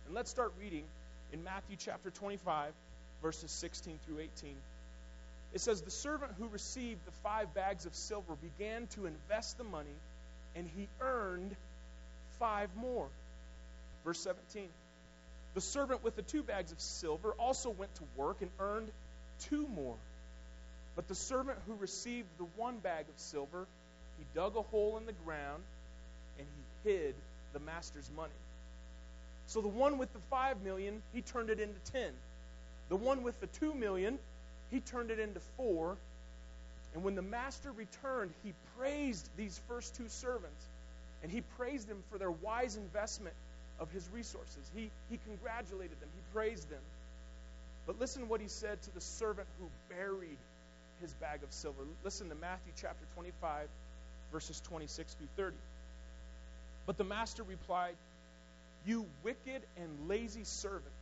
And 0.06 0.14
let's 0.14 0.30
start 0.30 0.52
reading 0.60 0.84
in 1.32 1.44
Matthew 1.44 1.76
chapter 1.78 2.10
25, 2.10 2.72
verses 3.22 3.50
16 3.50 3.98
through 4.04 4.18
18. 4.18 4.54
It 5.54 5.60
says, 5.60 5.80
The 5.80 5.90
servant 5.90 6.32
who 6.38 6.48
received 6.48 7.04
the 7.06 7.12
five 7.22 7.54
bags 7.54 7.86
of 7.86 7.94
silver 7.94 8.34
began 8.36 8.86
to 8.88 9.06
invest 9.06 9.58
the 9.58 9.64
money, 9.64 9.96
and 10.54 10.68
he 10.76 10.88
earned 11.00 11.54
five 12.38 12.68
more. 12.76 13.08
Verse 14.04 14.20
17. 14.20 14.68
The 15.54 15.60
servant 15.60 16.02
with 16.02 16.16
the 16.16 16.22
two 16.22 16.42
bags 16.42 16.72
of 16.72 16.80
silver 16.80 17.32
also 17.32 17.70
went 17.70 17.94
to 17.96 18.02
work 18.16 18.38
and 18.40 18.50
earned 18.58 18.90
two 19.40 19.66
more. 19.66 19.96
But 20.96 21.08
the 21.08 21.14
servant 21.14 21.58
who 21.66 21.74
received 21.74 22.28
the 22.38 22.46
one 22.56 22.78
bag 22.78 23.06
of 23.08 23.18
silver, 23.18 23.66
he 24.18 24.24
dug 24.34 24.56
a 24.56 24.62
hole 24.62 24.98
in 24.98 25.06
the 25.06 25.12
ground 25.12 25.62
and 26.38 26.46
he 26.46 26.90
hid 26.90 27.14
the 27.52 27.60
master's 27.60 28.10
money. 28.16 28.32
So 29.46 29.60
the 29.60 29.68
one 29.68 29.98
with 29.98 30.12
the 30.12 30.20
five 30.30 30.62
million, 30.62 31.02
he 31.12 31.22
turned 31.22 31.50
it 31.50 31.60
into 31.60 31.78
ten. 31.92 32.12
The 32.88 32.96
one 32.96 33.22
with 33.22 33.40
the 33.40 33.46
two 33.46 33.74
million, 33.74 34.18
he 34.70 34.80
turned 34.80 35.10
it 35.10 35.18
into 35.18 35.40
four. 35.56 35.96
And 36.94 37.04
when 37.04 37.14
the 37.14 37.22
master 37.22 37.72
returned, 37.72 38.32
he 38.42 38.52
praised 38.78 39.28
these 39.36 39.60
first 39.68 39.94
two 39.96 40.08
servants. 40.08 40.66
And 41.22 41.30
he 41.30 41.40
praised 41.56 41.88
them 41.88 42.02
for 42.10 42.18
their 42.18 42.30
wise 42.30 42.76
investment 42.76 43.34
of 43.78 43.90
his 43.90 44.08
resources. 44.12 44.70
He, 44.74 44.90
he 45.10 45.18
congratulated 45.26 46.00
them, 46.00 46.08
he 46.14 46.34
praised 46.34 46.68
them. 46.70 46.82
But 47.86 47.98
listen 47.98 48.28
what 48.28 48.40
he 48.40 48.48
said 48.48 48.80
to 48.82 48.94
the 48.94 49.00
servant 49.00 49.48
who 49.58 49.66
buried 49.94 50.38
his 51.00 51.12
bag 51.14 51.42
of 51.42 51.52
silver. 51.52 51.82
Listen 52.04 52.28
to 52.28 52.34
Matthew 52.36 52.72
chapter 52.80 53.04
25, 53.14 53.68
verses 54.30 54.60
26 54.68 55.14
through 55.14 55.26
30. 55.36 55.56
But 56.86 56.96
the 56.96 57.04
master 57.04 57.42
replied, 57.42 57.94
You 58.86 59.06
wicked 59.22 59.62
and 59.76 60.08
lazy 60.08 60.44
servant. 60.44 60.92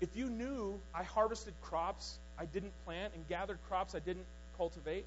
If 0.00 0.16
you 0.16 0.30
knew 0.30 0.80
I 0.94 1.02
harvested 1.02 1.54
crops 1.62 2.18
I 2.38 2.46
didn't 2.46 2.72
plant 2.84 3.12
and 3.14 3.28
gathered 3.28 3.58
crops 3.68 3.94
I 3.94 3.98
didn't 3.98 4.24
cultivate, 4.56 5.04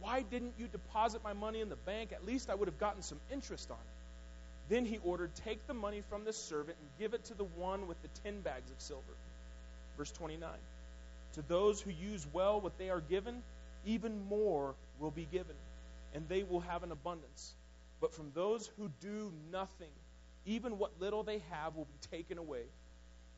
why 0.00 0.22
didn't 0.22 0.54
you 0.58 0.66
deposit 0.66 1.22
my 1.22 1.34
money 1.34 1.60
in 1.60 1.68
the 1.68 1.76
bank? 1.76 2.12
At 2.12 2.24
least 2.24 2.48
I 2.48 2.54
would 2.54 2.68
have 2.68 2.80
gotten 2.80 3.02
some 3.02 3.20
interest 3.30 3.70
on 3.70 3.76
it. 3.76 4.74
Then 4.74 4.86
he 4.86 4.98
ordered, 5.04 5.30
Take 5.44 5.66
the 5.66 5.74
money 5.74 6.02
from 6.08 6.24
this 6.24 6.36
servant 6.36 6.76
and 6.80 6.88
give 6.98 7.12
it 7.12 7.24
to 7.26 7.34
the 7.34 7.44
one 7.44 7.86
with 7.86 8.00
the 8.02 8.08
ten 8.24 8.40
bags 8.40 8.70
of 8.70 8.80
silver. 8.80 9.02
Verse 9.98 10.12
29. 10.12 10.48
To 11.34 11.42
those 11.42 11.80
who 11.80 11.90
use 11.90 12.26
well 12.32 12.60
what 12.60 12.78
they 12.78 12.88
are 12.88 13.00
given, 13.00 13.42
even 13.84 14.26
more 14.28 14.74
will 14.98 15.10
be 15.10 15.26
given, 15.30 15.56
and 16.14 16.28
they 16.28 16.44
will 16.44 16.60
have 16.60 16.82
an 16.82 16.92
abundance. 16.92 17.52
But 18.00 18.14
from 18.14 18.30
those 18.34 18.70
who 18.78 18.90
do 19.00 19.32
nothing, 19.52 19.90
even 20.46 20.78
what 20.78 21.00
little 21.00 21.22
they 21.22 21.42
have 21.50 21.76
will 21.76 21.86
be 21.86 22.16
taken 22.16 22.38
away. 22.38 22.64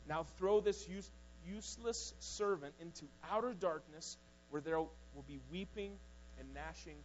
Now 0.08 0.26
throw 0.38 0.60
this 0.60 0.88
use, 0.88 1.10
useless 1.46 2.14
servant 2.20 2.74
into 2.80 3.04
outer 3.30 3.54
darkness, 3.54 4.16
where 4.50 4.62
there 4.62 4.78
will 4.78 5.24
be 5.26 5.38
weeping 5.50 5.92
and 6.38 6.48
gnashing 6.54 6.96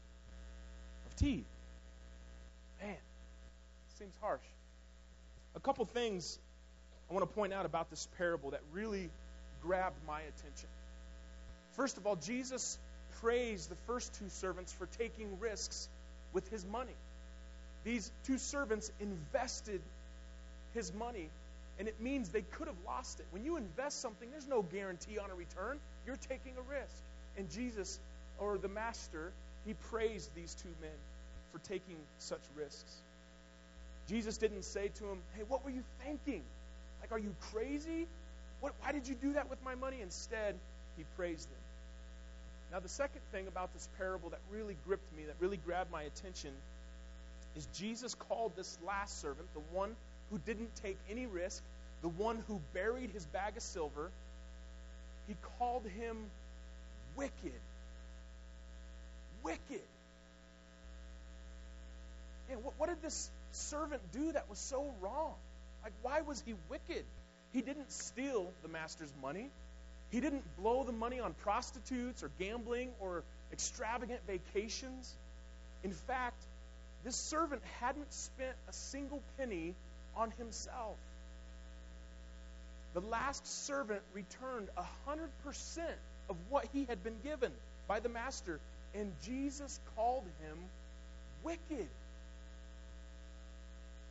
of 1.05 1.15
teeth. 1.15 1.45
Man, 2.81 2.95
seems 3.97 4.15
harsh. 4.21 4.41
A 5.55 5.59
couple 5.59 5.85
things 5.85 6.37
I 7.09 7.13
want 7.13 7.27
to 7.27 7.33
point 7.33 7.53
out 7.53 7.65
about 7.65 7.89
this 7.89 8.07
parable 8.17 8.51
that 8.51 8.61
really 8.71 9.09
grabbed 9.61 9.97
my 10.05 10.21
attention. 10.21 10.69
First 11.73 11.97
of 11.97 12.05
all, 12.05 12.15
Jesus 12.15 12.77
praised 13.21 13.69
the 13.69 13.75
first 13.87 14.13
two 14.15 14.29
servants 14.29 14.73
for 14.73 14.85
taking 14.97 15.39
risks 15.39 15.89
with 16.33 16.47
his 16.49 16.65
money. 16.65 16.95
These 17.83 18.11
two 18.25 18.37
servants 18.37 18.91
invested 18.99 19.81
his 20.73 20.93
money, 20.93 21.29
and 21.79 21.87
it 21.87 22.01
means 22.01 22.29
they 22.29 22.41
could 22.41 22.67
have 22.67 22.77
lost 22.85 23.19
it. 23.19 23.25
When 23.31 23.45
you 23.45 23.57
invest 23.57 24.01
something, 24.01 24.29
there's 24.31 24.47
no 24.47 24.61
guarantee 24.61 25.19
on 25.19 25.29
a 25.29 25.35
return. 25.35 25.79
You're 26.05 26.17
taking 26.17 26.53
a 26.57 26.61
risk. 26.69 26.95
And 27.37 27.49
Jesus, 27.51 27.99
or 28.39 28.57
the 28.57 28.67
master, 28.67 29.31
he 29.65 29.73
praised 29.89 30.33
these 30.35 30.55
two 30.55 30.69
men 30.81 30.97
for 31.51 31.59
taking 31.59 31.97
such 32.19 32.41
risks. 32.55 33.01
Jesus 34.07 34.37
didn't 34.37 34.63
say 34.63 34.89
to 34.95 35.03
him, 35.05 35.19
Hey, 35.35 35.43
what 35.47 35.63
were 35.63 35.71
you 35.71 35.83
thinking? 36.03 36.41
Like, 37.01 37.11
are 37.11 37.19
you 37.19 37.33
crazy? 37.51 38.07
What, 38.59 38.73
why 38.81 38.91
did 38.91 39.07
you 39.07 39.15
do 39.15 39.33
that 39.33 39.49
with 39.49 39.63
my 39.63 39.75
money? 39.75 39.97
Instead, 40.01 40.55
he 40.97 41.03
praised 41.15 41.47
them. 41.49 41.59
Now, 42.71 42.79
the 42.79 42.89
second 42.89 43.21
thing 43.31 43.47
about 43.47 43.73
this 43.73 43.87
parable 43.97 44.29
that 44.29 44.39
really 44.51 44.75
gripped 44.85 45.15
me, 45.15 45.23
that 45.25 45.35
really 45.39 45.57
grabbed 45.57 45.91
my 45.91 46.03
attention, 46.03 46.51
is 47.57 47.65
Jesus 47.73 48.13
called 48.13 48.55
this 48.55 48.77
last 48.85 49.19
servant, 49.19 49.47
the 49.53 49.75
one 49.75 49.95
who 50.29 50.37
didn't 50.45 50.75
take 50.83 50.97
any 51.09 51.25
risk, 51.25 51.63
the 52.01 52.09
one 52.09 52.43
who 52.47 52.61
buried 52.73 53.09
his 53.09 53.25
bag 53.25 53.57
of 53.57 53.63
silver, 53.63 54.11
he 55.27 55.35
called 55.57 55.83
him 55.99 56.17
wicked. 57.15 57.59
Wicked. 59.43 59.81
And 62.51 62.63
what, 62.63 62.75
what 62.77 62.89
did 62.89 63.01
this 63.01 63.29
servant 63.51 64.01
do 64.13 64.31
that 64.33 64.49
was 64.49 64.59
so 64.59 64.85
wrong? 65.01 65.33
Like, 65.83 65.93
why 66.03 66.21
was 66.21 66.41
he 66.45 66.53
wicked? 66.69 67.03
He 67.53 67.61
didn't 67.61 67.91
steal 67.91 68.51
the 68.61 68.69
master's 68.69 69.11
money. 69.21 69.49
He 70.11 70.21
didn't 70.21 70.43
blow 70.57 70.83
the 70.83 70.91
money 70.91 71.19
on 71.19 71.33
prostitutes 71.33 72.23
or 72.23 72.29
gambling 72.39 72.91
or 72.99 73.23
extravagant 73.51 74.21
vacations. 74.27 75.13
In 75.83 75.91
fact, 75.91 76.41
this 77.03 77.15
servant 77.15 77.61
hadn't 77.79 78.11
spent 78.13 78.55
a 78.69 78.73
single 78.73 79.21
penny 79.37 79.75
on 80.15 80.31
himself. 80.31 80.95
The 82.93 83.01
last 83.01 83.45
servant 83.65 84.01
returned 84.13 84.69
100% 85.07 85.79
of 86.29 86.35
what 86.49 86.65
he 86.73 86.85
had 86.85 87.03
been 87.03 87.17
given 87.23 87.51
by 87.87 87.99
the 87.99 88.09
master, 88.09 88.59
and 88.95 89.11
Jesus 89.23 89.79
called 89.95 90.25
him 90.41 90.57
wicked. 91.43 91.87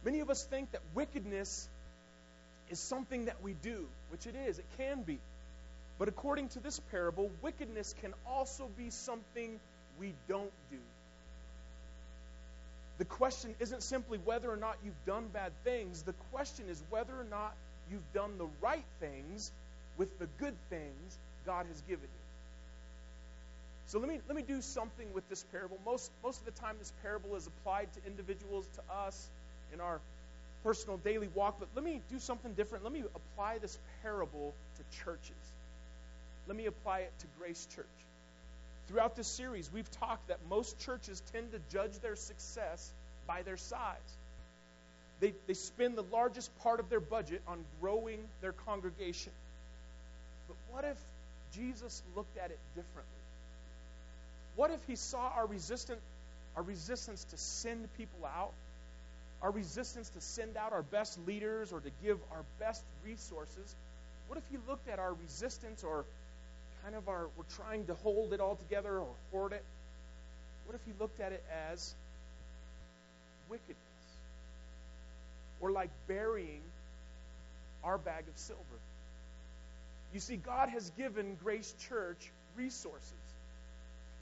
Many 0.04 0.20
of 0.20 0.30
us 0.30 0.44
think 0.44 0.70
that 0.72 0.82
wickedness 0.94 1.68
is 2.70 2.78
something 2.78 3.24
that 3.26 3.42
we 3.42 3.54
do, 3.54 3.86
which 4.10 4.26
it 4.26 4.36
is, 4.36 4.58
it 4.58 4.66
can 4.78 5.02
be. 5.02 5.18
But 5.98 6.08
according 6.08 6.48
to 6.50 6.60
this 6.60 6.78
parable, 6.90 7.30
wickedness 7.42 7.94
can 8.00 8.12
also 8.26 8.68
be 8.76 8.90
something 8.90 9.58
we 9.98 10.12
don't 10.28 10.52
do. 10.70 10.78
The 12.98 13.04
question 13.04 13.54
isn't 13.60 13.82
simply 13.82 14.18
whether 14.24 14.50
or 14.50 14.56
not 14.56 14.78
you've 14.84 15.04
done 15.04 15.28
bad 15.32 15.52
things. 15.64 16.02
The 16.02 16.14
question 16.32 16.66
is 16.68 16.82
whether 16.88 17.12
or 17.12 17.26
not 17.30 17.54
you've 17.90 18.12
done 18.14 18.38
the 18.38 18.48
right 18.60 18.84
things 19.00 19.52
with 19.98 20.18
the 20.18 20.26
good 20.38 20.54
things 20.70 21.18
God 21.44 21.66
has 21.66 21.80
given 21.82 22.04
you. 22.04 22.26
So 23.88 24.00
let 24.00 24.08
me 24.08 24.20
let 24.26 24.34
me 24.34 24.42
do 24.42 24.60
something 24.60 25.12
with 25.14 25.28
this 25.28 25.44
parable. 25.52 25.78
Most 25.84 26.10
most 26.24 26.40
of 26.40 26.46
the 26.46 26.60
time 26.60 26.76
this 26.78 26.92
parable 27.02 27.36
is 27.36 27.46
applied 27.46 27.88
to 27.92 28.00
individuals, 28.06 28.66
to 28.74 28.94
us 28.94 29.28
in 29.72 29.80
our 29.80 30.00
personal 30.64 30.96
daily 30.96 31.28
walk, 31.34 31.56
but 31.60 31.68
let 31.76 31.84
me 31.84 32.00
do 32.10 32.18
something 32.18 32.52
different. 32.54 32.82
Let 32.82 32.92
me 32.92 33.04
apply 33.14 33.58
this 33.58 33.78
parable 34.02 34.52
to 34.76 35.04
churches. 35.04 35.52
Let 36.48 36.56
me 36.56 36.66
apply 36.66 37.00
it 37.00 37.12
to 37.20 37.26
Grace 37.38 37.68
Church. 37.74 37.86
Throughout 38.88 39.16
this 39.16 39.26
series, 39.26 39.70
we've 39.72 39.90
talked 39.92 40.28
that 40.28 40.38
most 40.48 40.78
churches 40.78 41.22
tend 41.32 41.52
to 41.52 41.60
judge 41.72 41.98
their 42.00 42.16
success 42.16 42.92
by 43.26 43.42
their 43.42 43.56
size. 43.56 43.96
They, 45.18 45.34
they 45.46 45.54
spend 45.54 45.96
the 45.96 46.04
largest 46.12 46.56
part 46.60 46.78
of 46.78 46.88
their 46.88 47.00
budget 47.00 47.42
on 47.48 47.64
growing 47.80 48.20
their 48.42 48.52
congregation. 48.52 49.32
But 50.46 50.56
what 50.70 50.84
if 50.84 50.98
Jesus 51.54 52.02
looked 52.14 52.36
at 52.36 52.50
it 52.50 52.58
differently? 52.74 53.12
What 54.54 54.70
if 54.70 54.80
he 54.86 54.96
saw 54.96 55.30
our 55.36 55.46
resistance, 55.46 56.00
our 56.54 56.62
resistance 56.62 57.24
to 57.24 57.36
send 57.36 57.88
people 57.96 58.24
out, 58.24 58.52
our 59.42 59.50
resistance 59.50 60.08
to 60.10 60.20
send 60.20 60.56
out 60.56 60.72
our 60.72 60.82
best 60.82 61.18
leaders 61.26 61.72
or 61.72 61.80
to 61.80 61.90
give 62.02 62.18
our 62.32 62.44
best 62.60 62.82
resources? 63.04 63.74
What 64.28 64.38
if 64.38 64.44
he 64.50 64.58
looked 64.68 64.88
at 64.88 64.98
our 64.98 65.12
resistance 65.12 65.82
or 65.82 66.04
kind 66.86 66.96
of 66.96 67.08
our, 67.08 67.26
we're 67.36 67.64
trying 67.64 67.84
to 67.84 67.94
hold 67.94 68.32
it 68.32 68.38
all 68.38 68.54
together 68.54 68.98
or 69.00 69.08
hoard 69.32 69.52
it. 69.52 69.64
What 70.66 70.76
if 70.76 70.80
he 70.86 70.92
looked 71.00 71.20
at 71.20 71.32
it 71.32 71.42
as 71.72 71.94
wickedness? 73.50 73.76
Or 75.60 75.72
like 75.72 75.90
burying 76.06 76.60
our 77.82 77.98
bag 77.98 78.22
of 78.28 78.38
silver? 78.38 78.62
You 80.14 80.20
see, 80.20 80.36
God 80.36 80.68
has 80.68 80.90
given 80.90 81.36
Grace 81.42 81.74
Church 81.88 82.30
resources. 82.56 83.12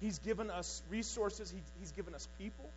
He's 0.00 0.18
given 0.20 0.50
us 0.50 0.82
resources, 0.88 1.50
he, 1.50 1.58
He's 1.80 1.92
given 1.92 2.14
us 2.14 2.26
people, 2.38 2.70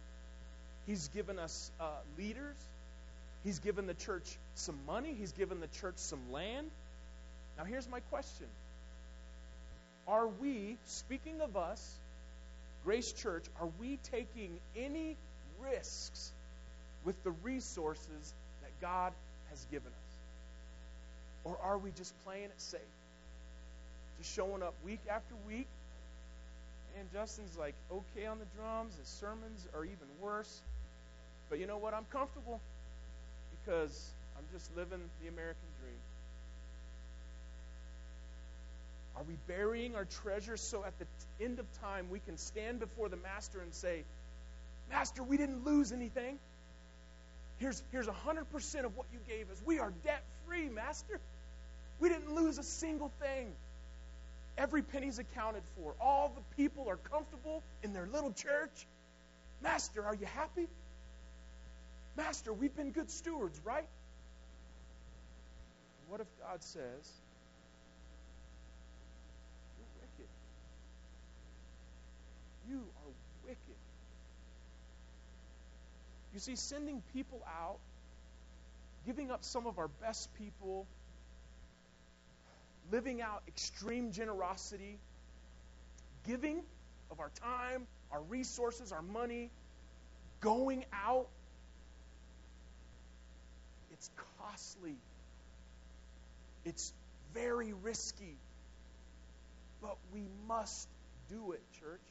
He's 0.85 1.07
given 1.09 1.39
us 1.39 1.71
uh, 1.79 1.85
leaders, 2.17 2.57
He's 3.45 3.59
given 3.59 3.87
the 3.87 3.93
church 3.93 4.35
some 4.55 4.77
money, 4.85 5.15
He's 5.17 5.31
given 5.31 5.61
the 5.61 5.79
church 5.79 5.95
some 5.95 6.29
land. 6.33 6.69
Now, 7.57 7.63
here's 7.63 7.89
my 7.89 8.01
question 8.11 8.47
are 10.07 10.27
we, 10.27 10.77
speaking 10.85 11.41
of 11.41 11.57
us, 11.57 11.99
Grace 12.85 13.11
Church, 13.11 13.43
are 13.59 13.69
we 13.79 13.99
taking 14.11 14.57
any 14.75 15.17
risks 15.61 16.31
with 17.03 17.21
the 17.23 17.31
resources 17.43 18.33
that 18.61 18.71
God 18.81 19.13
has 19.49 19.65
given 19.71 19.87
us? 19.87 20.17
Or 21.43 21.57
are 21.61 21.77
we 21.77 21.91
just 21.91 22.13
playing 22.23 22.45
it 22.45 22.61
safe? 22.61 22.81
Just 24.19 24.33
showing 24.33 24.63
up 24.63 24.73
week 24.85 25.01
after 25.09 25.35
week? 25.47 25.67
And 26.99 27.11
Justin's 27.13 27.57
like 27.57 27.75
okay 27.91 28.25
on 28.25 28.39
the 28.39 28.45
drums, 28.57 28.95
his 28.97 29.07
sermons 29.07 29.67
are 29.75 29.83
even 29.83 30.07
worse. 30.21 30.61
But 31.49 31.59
you 31.59 31.67
know 31.67 31.77
what? 31.77 31.93
I'm 31.93 32.05
comfortable 32.11 32.59
because 33.51 34.11
I'm 34.37 34.45
just 34.51 34.75
living 34.75 34.99
the 35.21 35.29
American 35.29 35.67
dream. 35.81 35.99
Are 39.17 39.23
we 39.27 39.35
burying 39.47 39.95
our 39.95 40.05
treasures 40.05 40.61
so 40.61 40.83
at 40.83 40.93
the 40.99 41.05
end 41.43 41.57
of 41.57 41.65
time 41.81 42.09
we 42.11 42.19
can 42.19 42.37
stand 42.37 42.79
before 42.79 43.09
the 43.09 43.17
Master 43.17 43.59
and 43.59 43.73
say, 43.73 44.03
Master, 44.91 45.23
we 45.23 45.37
didn't 45.37 45.65
lose 45.65 45.91
anything. 45.91 46.37
Here's, 47.57 47.81
here's 47.91 48.05
100% 48.05 48.85
of 48.85 48.95
what 48.95 49.07
you 49.11 49.19
gave 49.27 49.49
us. 49.49 49.59
We 49.65 49.79
are 49.79 49.91
debt 50.03 50.23
free, 50.45 50.69
Master. 50.69 51.19
We 51.99 52.09
didn't 52.09 52.35
lose 52.35 52.59
a 52.59 52.63
single 52.63 53.11
thing. 53.19 53.51
Every 54.55 54.83
penny's 54.83 55.17
accounted 55.17 55.63
for. 55.75 55.95
All 55.99 56.31
the 56.35 56.55
people 56.55 56.87
are 56.87 56.97
comfortable 56.97 57.63
in 57.81 57.93
their 57.93 58.07
little 58.11 58.31
church. 58.31 58.85
Master, 59.63 60.05
are 60.05 60.13
you 60.13 60.27
happy? 60.27 60.67
Master, 62.15 62.53
we've 62.53 62.75
been 62.75 62.91
good 62.91 63.09
stewards, 63.09 63.59
right? 63.65 63.87
What 66.07 66.21
if 66.21 66.27
God 66.39 66.63
says, 66.63 67.11
You 72.69 72.77
are 72.77 73.11
wicked. 73.45 73.57
You 76.33 76.39
see, 76.39 76.55
sending 76.55 77.01
people 77.13 77.41
out, 77.47 77.79
giving 79.05 79.31
up 79.31 79.43
some 79.43 79.65
of 79.67 79.79
our 79.79 79.87
best 79.87 80.33
people, 80.35 80.85
living 82.91 83.21
out 83.21 83.41
extreme 83.47 84.11
generosity, 84.11 84.99
giving 86.27 86.61
of 87.09 87.19
our 87.19 87.31
time, 87.41 87.87
our 88.11 88.21
resources, 88.21 88.91
our 88.91 89.01
money, 89.01 89.49
going 90.41 90.85
out, 90.93 91.27
it's 93.91 94.09
costly. 94.39 94.95
It's 96.65 96.93
very 97.33 97.73
risky. 97.73 98.35
But 99.81 99.97
we 100.13 100.27
must 100.47 100.87
do 101.29 101.53
it, 101.53 101.61
church. 101.79 102.01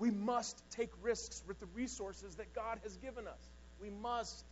We 0.00 0.10
must 0.10 0.62
take 0.70 0.90
risks 1.02 1.44
with 1.46 1.60
the 1.60 1.66
resources 1.74 2.34
that 2.36 2.54
God 2.54 2.80
has 2.82 2.96
given 2.96 3.28
us. 3.28 3.50
We 3.80 3.90
must. 3.90 4.44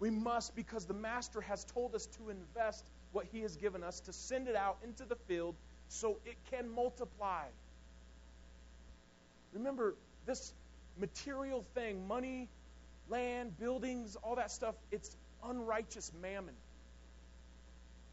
We 0.00 0.10
must 0.10 0.56
because 0.56 0.84
the 0.84 0.94
Master 0.94 1.40
has 1.40 1.64
told 1.64 1.94
us 1.94 2.06
to 2.18 2.28
invest 2.28 2.84
what 3.12 3.26
He 3.32 3.40
has 3.42 3.56
given 3.56 3.84
us, 3.84 4.00
to 4.00 4.12
send 4.12 4.48
it 4.48 4.56
out 4.56 4.78
into 4.82 5.04
the 5.04 5.14
field 5.14 5.54
so 5.88 6.18
it 6.26 6.36
can 6.50 6.68
multiply. 6.68 7.44
Remember, 9.52 9.94
this 10.26 10.52
material 10.98 11.64
thing 11.74 12.08
money, 12.08 12.48
land, 13.08 13.56
buildings, 13.58 14.16
all 14.16 14.34
that 14.36 14.50
stuff 14.50 14.74
it's 14.90 15.16
unrighteous 15.44 16.10
mammon. 16.20 16.54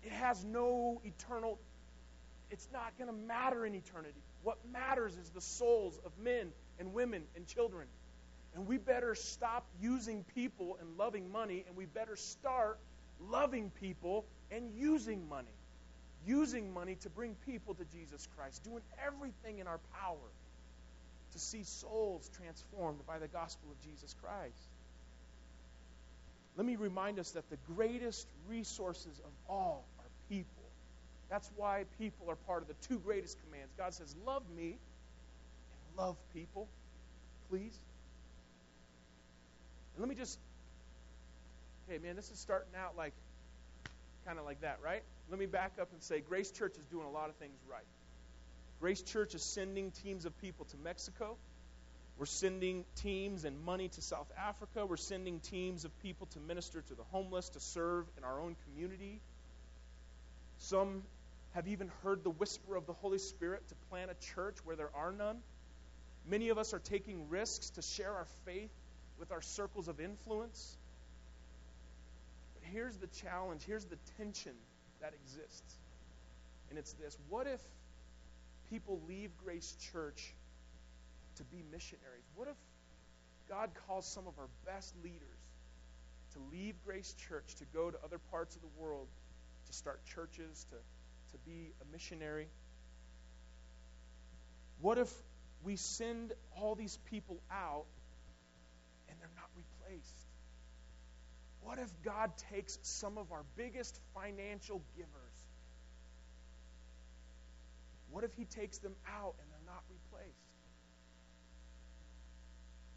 It 0.03 0.11
has 0.11 0.45
no 0.45 1.01
eternal, 1.03 1.57
it's 2.51 2.67
not 2.71 2.97
going 2.99 3.09
to 3.09 3.15
matter 3.15 3.65
in 3.65 3.73
eternity. 3.73 4.21
What 4.43 4.57
matters 4.71 5.15
is 5.15 5.29
the 5.29 5.41
souls 5.41 5.99
of 6.05 6.11
men 6.23 6.51
and 6.79 6.93
women 6.93 7.23
and 7.35 7.45
children. 7.47 7.87
And 8.55 8.67
we 8.67 8.77
better 8.77 9.15
stop 9.15 9.65
using 9.81 10.23
people 10.35 10.77
and 10.79 10.97
loving 10.97 11.31
money, 11.31 11.65
and 11.67 11.77
we 11.77 11.85
better 11.85 12.15
start 12.15 12.79
loving 13.29 13.71
people 13.79 14.25
and 14.51 14.71
using 14.75 15.27
money. 15.29 15.47
Using 16.25 16.73
money 16.73 16.95
to 17.01 17.09
bring 17.09 17.35
people 17.45 17.75
to 17.75 17.85
Jesus 17.85 18.27
Christ, 18.35 18.63
doing 18.63 18.81
everything 19.05 19.59
in 19.59 19.67
our 19.67 19.79
power 20.01 20.17
to 21.31 21.39
see 21.39 21.63
souls 21.63 22.29
transformed 22.35 23.05
by 23.05 23.19
the 23.19 23.27
gospel 23.27 23.69
of 23.71 23.89
Jesus 23.89 24.15
Christ. 24.21 24.69
Let 26.57 26.65
me 26.65 26.75
remind 26.75 27.19
us 27.19 27.31
that 27.31 27.49
the 27.49 27.57
greatest 27.75 28.27
resources 28.47 29.19
of 29.19 29.31
all 29.47 29.85
are 29.99 30.05
people. 30.29 30.58
That's 31.29 31.49
why 31.55 31.85
people 31.99 32.29
are 32.29 32.35
part 32.35 32.61
of 32.63 32.67
the 32.67 32.87
two 32.87 32.99
greatest 32.99 33.37
commands. 33.43 33.71
God 33.77 33.93
says, 33.93 34.15
Love 34.25 34.43
me 34.55 34.77
and 35.87 35.97
love 35.97 36.15
people, 36.33 36.67
please. 37.49 37.77
And 39.95 40.01
let 40.01 40.09
me 40.09 40.15
just, 40.15 40.39
okay, 41.87 41.99
man, 41.99 42.15
this 42.15 42.31
is 42.31 42.39
starting 42.39 42.73
out 42.75 42.97
like 42.97 43.13
kind 44.25 44.39
of 44.39 44.45
like 44.45 44.61
that, 44.61 44.79
right? 44.83 45.03
Let 45.29 45.39
me 45.39 45.45
back 45.45 45.73
up 45.79 45.89
and 45.91 46.01
say 46.01 46.21
Grace 46.21 46.51
Church 46.51 46.75
is 46.77 46.85
doing 46.85 47.05
a 47.05 47.11
lot 47.11 47.29
of 47.29 47.35
things 47.35 47.59
right. 47.69 47.85
Grace 48.79 49.01
Church 49.01 49.35
is 49.35 49.43
sending 49.43 49.91
teams 49.91 50.25
of 50.25 50.39
people 50.41 50.65
to 50.65 50.77
Mexico. 50.83 51.35
We're 52.17 52.25
sending 52.25 52.83
teams 52.97 53.45
and 53.45 53.63
money 53.63 53.87
to 53.87 54.01
South 54.01 54.29
Africa. 54.37 54.85
We're 54.85 54.97
sending 54.97 55.39
teams 55.39 55.85
of 55.85 56.01
people 56.01 56.27
to 56.27 56.39
minister 56.39 56.81
to 56.81 56.95
the 56.95 57.03
homeless, 57.11 57.49
to 57.49 57.59
serve 57.59 58.05
in 58.17 58.23
our 58.23 58.41
own 58.41 58.55
community. 58.65 59.21
Some 60.57 61.03
have 61.53 61.67
even 61.67 61.91
heard 62.03 62.23
the 62.23 62.29
whisper 62.29 62.75
of 62.75 62.85
the 62.85 62.93
Holy 62.93 63.17
Spirit 63.17 63.67
to 63.69 63.75
plant 63.89 64.11
a 64.11 64.33
church 64.33 64.57
where 64.63 64.75
there 64.75 64.91
are 64.95 65.11
none. 65.11 65.37
Many 66.27 66.49
of 66.49 66.57
us 66.57 66.73
are 66.73 66.79
taking 66.79 67.29
risks 67.29 67.71
to 67.71 67.81
share 67.81 68.13
our 68.13 68.27
faith 68.45 68.71
with 69.17 69.31
our 69.31 69.41
circles 69.41 69.87
of 69.87 69.99
influence. 69.99 70.77
But 72.53 72.69
here's 72.71 72.97
the 72.97 73.07
challenge, 73.07 73.63
here's 73.65 73.85
the 73.85 73.97
tension 74.17 74.53
that 75.01 75.13
exists. 75.13 75.77
And 76.69 76.77
it's 76.77 76.93
this 76.93 77.17
what 77.29 77.47
if 77.47 77.61
people 78.69 79.01
leave 79.07 79.31
Grace 79.43 79.75
Church 79.91 80.33
to 81.37 81.43
be 81.45 81.63
missionaries? 81.71 82.25
What 82.35 82.47
if 82.47 82.55
God 83.49 83.71
calls 83.87 84.05
some 84.05 84.27
of 84.27 84.37
our 84.37 84.49
best 84.65 84.93
leaders 85.03 85.39
to 86.33 86.39
leave 86.51 86.75
Grace 86.85 87.15
Church 87.27 87.55
to 87.55 87.65
go 87.73 87.89
to 87.89 87.97
other 88.03 88.19
parts 88.29 88.55
of 88.55 88.61
the 88.61 88.81
world 88.81 89.07
to 89.65 89.73
start 89.73 89.99
churches, 90.13 90.65
to, 90.69 90.75
to 91.31 91.37
be 91.45 91.73
a 91.81 91.91
missionary? 91.91 92.47
What 94.81 94.97
if 94.97 95.11
we 95.63 95.75
send 95.75 96.33
all 96.55 96.75
these 96.75 96.97
people 97.09 97.41
out 97.51 97.85
and 99.09 99.17
they're 99.19 99.29
not 99.35 99.49
replaced? 99.55 100.25
What 101.61 101.77
if 101.79 101.89
God 102.03 102.31
takes 102.51 102.79
some 102.81 103.17
of 103.17 103.31
our 103.31 103.43
biggest 103.57 103.99
financial 104.13 104.81
givers? 104.95 105.09
What 108.09 108.23
if 108.23 108.33
He 108.35 108.45
takes 108.45 108.77
them 108.77 108.95
out 109.07 109.35
and 109.39 109.51
they're 109.51 109.73
not 109.73 109.83
replaced? 109.89 110.35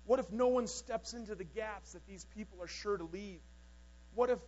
What 0.07 0.19
if 0.19 0.31
no 0.31 0.49
one 0.49 0.67
steps 0.67 1.15
into 1.15 1.35
the 1.35 1.45
gaps 1.45 1.93
that 1.93 2.07
these 2.07 2.25
people 2.37 2.59
are 2.63 2.69
sure 2.69 2.97
to 2.97 3.05
leave? 3.05 3.41
What 4.15 4.31
if 4.31 4.39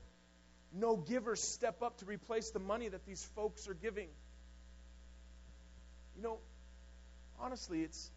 no 0.79 0.97
givers 0.97 1.43
step 1.43 1.83
up 1.83 1.99
to 1.99 2.05
replace 2.05 2.51
the 2.51 2.59
money 2.59 2.89
that 2.89 3.07
these 3.07 3.25
folks 3.35 3.69
are 3.69 3.75
giving? 3.75 4.09
You 6.17 6.23
know, 6.23 6.39
honestly, 7.41 7.83
it's 7.83 8.11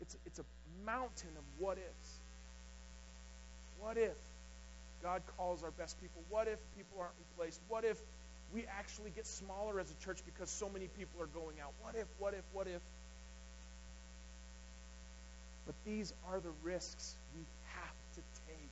it's 0.00 0.16
it's 0.26 0.38
a 0.38 0.44
mountain 0.84 1.30
of 1.36 1.44
what 1.58 1.78
ifs. 1.78 2.18
What 3.80 3.96
if 3.96 4.16
God 5.02 5.22
calls 5.36 5.62
our 5.62 5.72
best 5.72 6.00
people? 6.00 6.22
What 6.28 6.46
if 6.48 6.58
people 6.76 6.98
aren't 7.00 7.14
replaced? 7.30 7.60
What 7.68 7.84
if 7.84 7.98
we 8.54 8.64
actually 8.78 9.10
get 9.10 9.26
smaller 9.26 9.80
as 9.80 9.90
a 9.90 10.04
church 10.04 10.20
because 10.24 10.50
so 10.50 10.68
many 10.68 10.86
people 10.98 11.20
are 11.20 11.26
going 11.26 11.56
out? 11.60 11.72
What 11.82 11.94
if, 11.96 12.06
what 12.18 12.34
if, 12.34 12.44
what 12.52 12.66
if? 12.66 12.80
But 15.66 15.74
these 15.84 16.12
are 16.30 16.40
the 16.40 16.52
risks 16.62 17.14
we 17.34 17.44
have 17.74 17.96
to 18.14 18.20
take. 18.46 18.70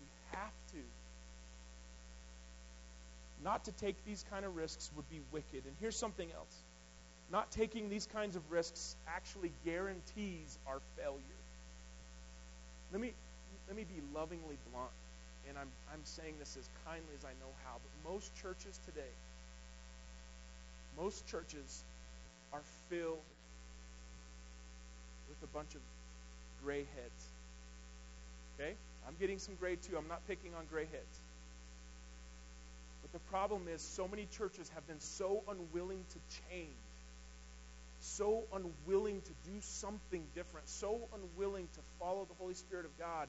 We 0.00 0.38
have 0.38 0.52
to. 0.72 0.99
Not 3.42 3.64
to 3.64 3.72
take 3.72 3.96
these 4.04 4.24
kind 4.30 4.44
of 4.44 4.56
risks 4.56 4.90
would 4.96 5.08
be 5.08 5.20
wicked. 5.32 5.64
And 5.64 5.74
here's 5.80 5.96
something 5.96 6.28
else 6.36 6.56
not 7.30 7.50
taking 7.52 7.88
these 7.88 8.06
kinds 8.06 8.36
of 8.36 8.42
risks 8.50 8.96
actually 9.06 9.52
guarantees 9.64 10.58
our 10.66 10.80
failure. 10.96 11.20
Let 12.92 13.00
me, 13.00 13.12
let 13.68 13.76
me 13.76 13.84
be 13.84 14.02
lovingly 14.14 14.58
blunt, 14.70 14.90
and 15.48 15.56
I'm, 15.56 15.68
I'm 15.92 16.04
saying 16.04 16.34
this 16.38 16.56
as 16.58 16.68
kindly 16.84 17.14
as 17.16 17.24
I 17.24 17.30
know 17.40 17.52
how, 17.64 17.76
but 17.76 18.12
most 18.12 18.34
churches 18.42 18.80
today, 18.84 19.12
most 20.98 21.26
churches 21.28 21.84
are 22.52 22.62
filled 22.88 23.22
with 25.28 25.48
a 25.48 25.52
bunch 25.54 25.76
of 25.76 25.80
gray 26.64 26.80
heads. 26.80 27.24
Okay? 28.58 28.74
I'm 29.06 29.14
getting 29.20 29.38
some 29.38 29.54
gray 29.54 29.76
too. 29.76 29.96
I'm 29.96 30.08
not 30.08 30.26
picking 30.26 30.52
on 30.56 30.64
gray 30.70 30.86
heads. 30.90 31.20
But 33.12 33.22
the 33.22 33.30
problem 33.30 33.68
is, 33.68 33.82
so 33.82 34.06
many 34.08 34.26
churches 34.26 34.70
have 34.74 34.86
been 34.86 35.00
so 35.00 35.42
unwilling 35.48 36.04
to 36.10 36.18
change 36.50 36.76
so 38.00 38.44
unwilling 38.52 39.20
to 39.20 39.50
do 39.50 39.56
something 39.60 40.24
different, 40.34 40.68
so 40.68 41.00
unwilling 41.14 41.68
to 41.74 41.80
follow 41.98 42.26
the 42.26 42.34
Holy 42.38 42.54
Spirit 42.54 42.86
of 42.86 42.98
God, 42.98 43.28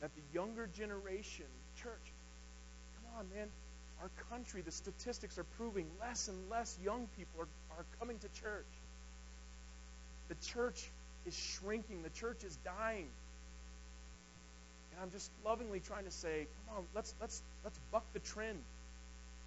that 0.00 0.10
the 0.14 0.22
younger 0.34 0.66
generation, 0.66 1.46
church, 1.82 2.12
come 2.96 3.18
on, 3.18 3.26
man, 3.34 3.48
our 4.00 4.10
country, 4.30 4.62
the 4.62 4.70
statistics 4.70 5.38
are 5.38 5.46
proving 5.56 5.86
less 6.00 6.28
and 6.28 6.50
less 6.50 6.76
young 6.84 7.08
people 7.16 7.42
are, 7.42 7.76
are 7.78 7.84
coming 7.98 8.18
to 8.18 8.28
church. 8.40 8.66
The 10.28 10.36
church 10.46 10.90
is 11.26 11.36
shrinking, 11.36 12.02
the 12.02 12.10
church 12.10 12.44
is 12.44 12.56
dying. 12.64 13.08
And 14.92 15.02
I'm 15.02 15.10
just 15.10 15.30
lovingly 15.44 15.80
trying 15.80 16.04
to 16.04 16.10
say, 16.10 16.46
come 16.66 16.78
on, 16.78 16.84
let's 16.94 17.14
let's 17.20 17.40
let's 17.64 17.78
buck 17.92 18.04
the 18.12 18.20
trend. 18.20 18.58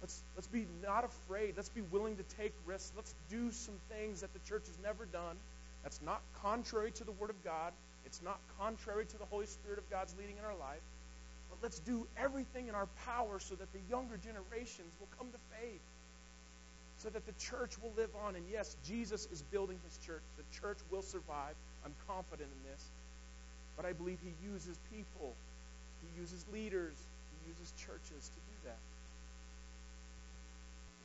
Let's, 0.02 0.20
let's 0.34 0.48
be 0.48 0.66
not 0.82 1.04
afraid. 1.04 1.54
Let's 1.56 1.68
be 1.68 1.80
willing 1.80 2.16
to 2.16 2.24
take 2.36 2.52
risks. 2.66 2.92
Let's 2.96 3.14
do 3.30 3.52
some 3.52 3.76
things 3.88 4.20
that 4.20 4.32
the 4.32 4.40
church 4.40 4.66
has 4.66 4.76
never 4.82 5.06
done. 5.06 5.36
That's 5.84 6.02
not 6.02 6.20
contrary 6.42 6.90
to 6.92 7.04
the 7.04 7.12
Word 7.12 7.30
of 7.30 7.42
God. 7.44 7.72
It's 8.04 8.20
not 8.20 8.38
contrary 8.58 9.06
to 9.06 9.18
the 9.18 9.24
Holy 9.26 9.46
Spirit 9.46 9.78
of 9.78 9.88
God's 9.90 10.14
leading 10.18 10.36
in 10.36 10.44
our 10.44 10.58
life. 10.58 10.82
But 11.50 11.58
let's 11.62 11.78
do 11.78 12.06
everything 12.16 12.66
in 12.66 12.74
our 12.74 12.88
power 13.06 13.38
so 13.38 13.54
that 13.54 13.72
the 13.72 13.78
younger 13.88 14.16
generations 14.16 14.90
will 14.98 15.08
come 15.18 15.28
to 15.30 15.38
faith. 15.60 15.80
So 16.98 17.08
that 17.10 17.24
the 17.24 17.32
church 17.38 17.78
will 17.80 17.92
live 17.96 18.10
on. 18.26 18.34
And 18.34 18.44
yes, 18.50 18.76
Jesus 18.84 19.28
is 19.32 19.42
building 19.42 19.78
his 19.84 19.98
church. 20.04 20.22
The 20.36 20.60
church 20.60 20.78
will 20.90 21.02
survive. 21.02 21.54
I'm 21.84 21.94
confident 22.08 22.48
in 22.50 22.70
this. 22.70 22.84
But 23.76 23.86
I 23.86 23.92
believe 23.92 24.18
he 24.22 24.34
uses 24.44 24.78
people, 24.92 25.32
he 26.02 26.20
uses 26.20 26.44
leaders, 26.52 26.94
he 27.40 27.50
uses 27.50 27.72
churches 27.78 28.30
to 28.30 28.40
do 28.50 28.56
that. 28.68 28.78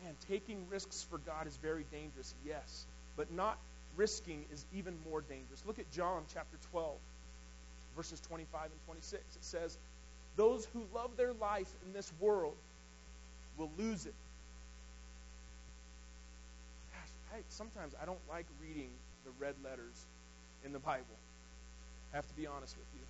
Man, 0.03 0.13
taking 0.27 0.67
risks 0.69 1.05
for 1.09 1.17
God 1.19 1.47
is 1.47 1.57
very 1.57 1.85
dangerous, 1.91 2.33
yes. 2.45 2.85
But 3.15 3.31
not 3.31 3.57
risking 3.95 4.45
is 4.51 4.65
even 4.75 4.95
more 5.09 5.21
dangerous. 5.21 5.63
Look 5.65 5.79
at 5.79 5.91
John 5.91 6.23
chapter 6.33 6.57
12, 6.71 6.95
verses 7.95 8.19
25 8.21 8.65
and 8.65 8.85
26. 8.85 9.21
It 9.35 9.43
says, 9.43 9.77
Those 10.35 10.65
who 10.73 10.83
love 10.93 11.17
their 11.17 11.33
life 11.33 11.69
in 11.85 11.93
this 11.93 12.11
world 12.19 12.55
will 13.57 13.71
lose 13.77 14.05
it. 14.05 14.13
Gosh, 16.93 17.39
I, 17.39 17.41
sometimes 17.49 17.93
I 18.01 18.05
don't 18.05 18.19
like 18.29 18.45
reading 18.61 18.89
the 19.25 19.31
red 19.39 19.55
letters 19.63 20.05
in 20.63 20.73
the 20.73 20.79
Bible. 20.79 21.05
I 22.13 22.17
have 22.17 22.27
to 22.27 22.35
be 22.35 22.47
honest 22.47 22.77
with 22.77 22.87
you. 22.93 23.01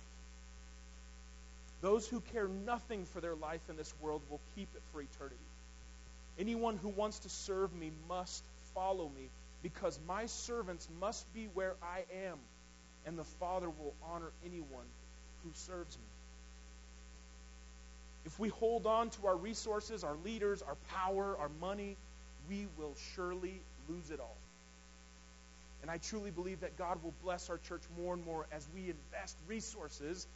Those 1.80 2.08
who 2.08 2.20
care 2.32 2.48
nothing 2.48 3.04
for 3.04 3.20
their 3.20 3.36
life 3.36 3.60
in 3.68 3.76
this 3.76 3.92
world 4.00 4.22
will 4.28 4.40
keep 4.56 4.68
it 4.74 4.82
for 4.92 5.00
eternity. 5.00 5.36
Anyone 6.38 6.76
who 6.76 6.88
wants 6.88 7.20
to 7.20 7.28
serve 7.28 7.74
me 7.74 7.90
must 8.08 8.44
follow 8.74 9.08
me, 9.08 9.28
because 9.62 9.98
my 10.06 10.26
servants 10.26 10.88
must 11.00 11.32
be 11.34 11.48
where 11.54 11.74
I 11.82 12.04
am, 12.28 12.38
and 13.06 13.18
the 13.18 13.24
Father 13.24 13.68
will 13.68 13.94
honor 14.12 14.30
anyone 14.44 14.86
who 15.42 15.50
serves 15.54 15.96
me. 15.96 16.04
If 18.24 18.38
we 18.38 18.50
hold 18.50 18.86
on 18.86 19.10
to 19.10 19.26
our 19.26 19.36
resources, 19.36 20.04
our 20.04 20.16
leaders, 20.24 20.62
our 20.62 20.76
power, 20.90 21.36
our 21.40 21.50
money, 21.60 21.96
we 22.48 22.66
will 22.76 22.94
surely 23.14 23.60
lose 23.88 24.10
it 24.10 24.20
all. 24.20 24.36
And 25.82 25.90
I 25.90 25.96
truly 25.98 26.30
believe 26.30 26.60
that 26.60 26.76
God 26.76 27.02
will 27.02 27.14
bless 27.22 27.50
our 27.50 27.58
church 27.68 27.82
more 27.98 28.14
and 28.14 28.24
more 28.24 28.46
as 28.52 28.66
we 28.74 28.90
invest 28.90 29.36
resources, 29.46 30.26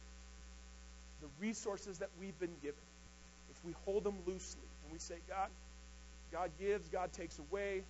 the 1.21 1.27
resources 1.39 1.99
that 1.99 2.09
we've 2.19 2.37
been 2.39 2.55
given. 2.61 2.79
If 3.51 3.63
we 3.65 3.73
hold 3.85 4.03
them 4.03 4.15
loosely 4.25 4.67
and 4.83 4.91
we 4.91 4.99
say, 4.99 5.15
God, 5.29 5.49
God 6.33 6.49
gives, 6.59 6.89
God 6.89 7.13
takes 7.13 7.39
away. 7.39 7.83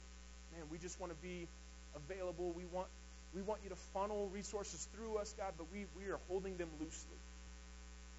Man, 0.54 0.66
we 0.70 0.78
just 0.78 1.00
want 1.00 1.12
to 1.12 1.18
be 1.26 1.48
available. 1.96 2.52
We 2.56 2.66
want, 2.66 2.88
we 3.34 3.42
want 3.42 3.62
you 3.64 3.70
to 3.70 3.76
funnel 3.94 4.30
resources 4.34 4.88
through 4.94 5.18
us, 5.18 5.34
God, 5.38 5.54
but 5.58 5.68
we, 5.72 5.86
we 5.98 6.12
are 6.12 6.20
holding 6.28 6.58
them 6.58 6.70
loosely 6.80 7.18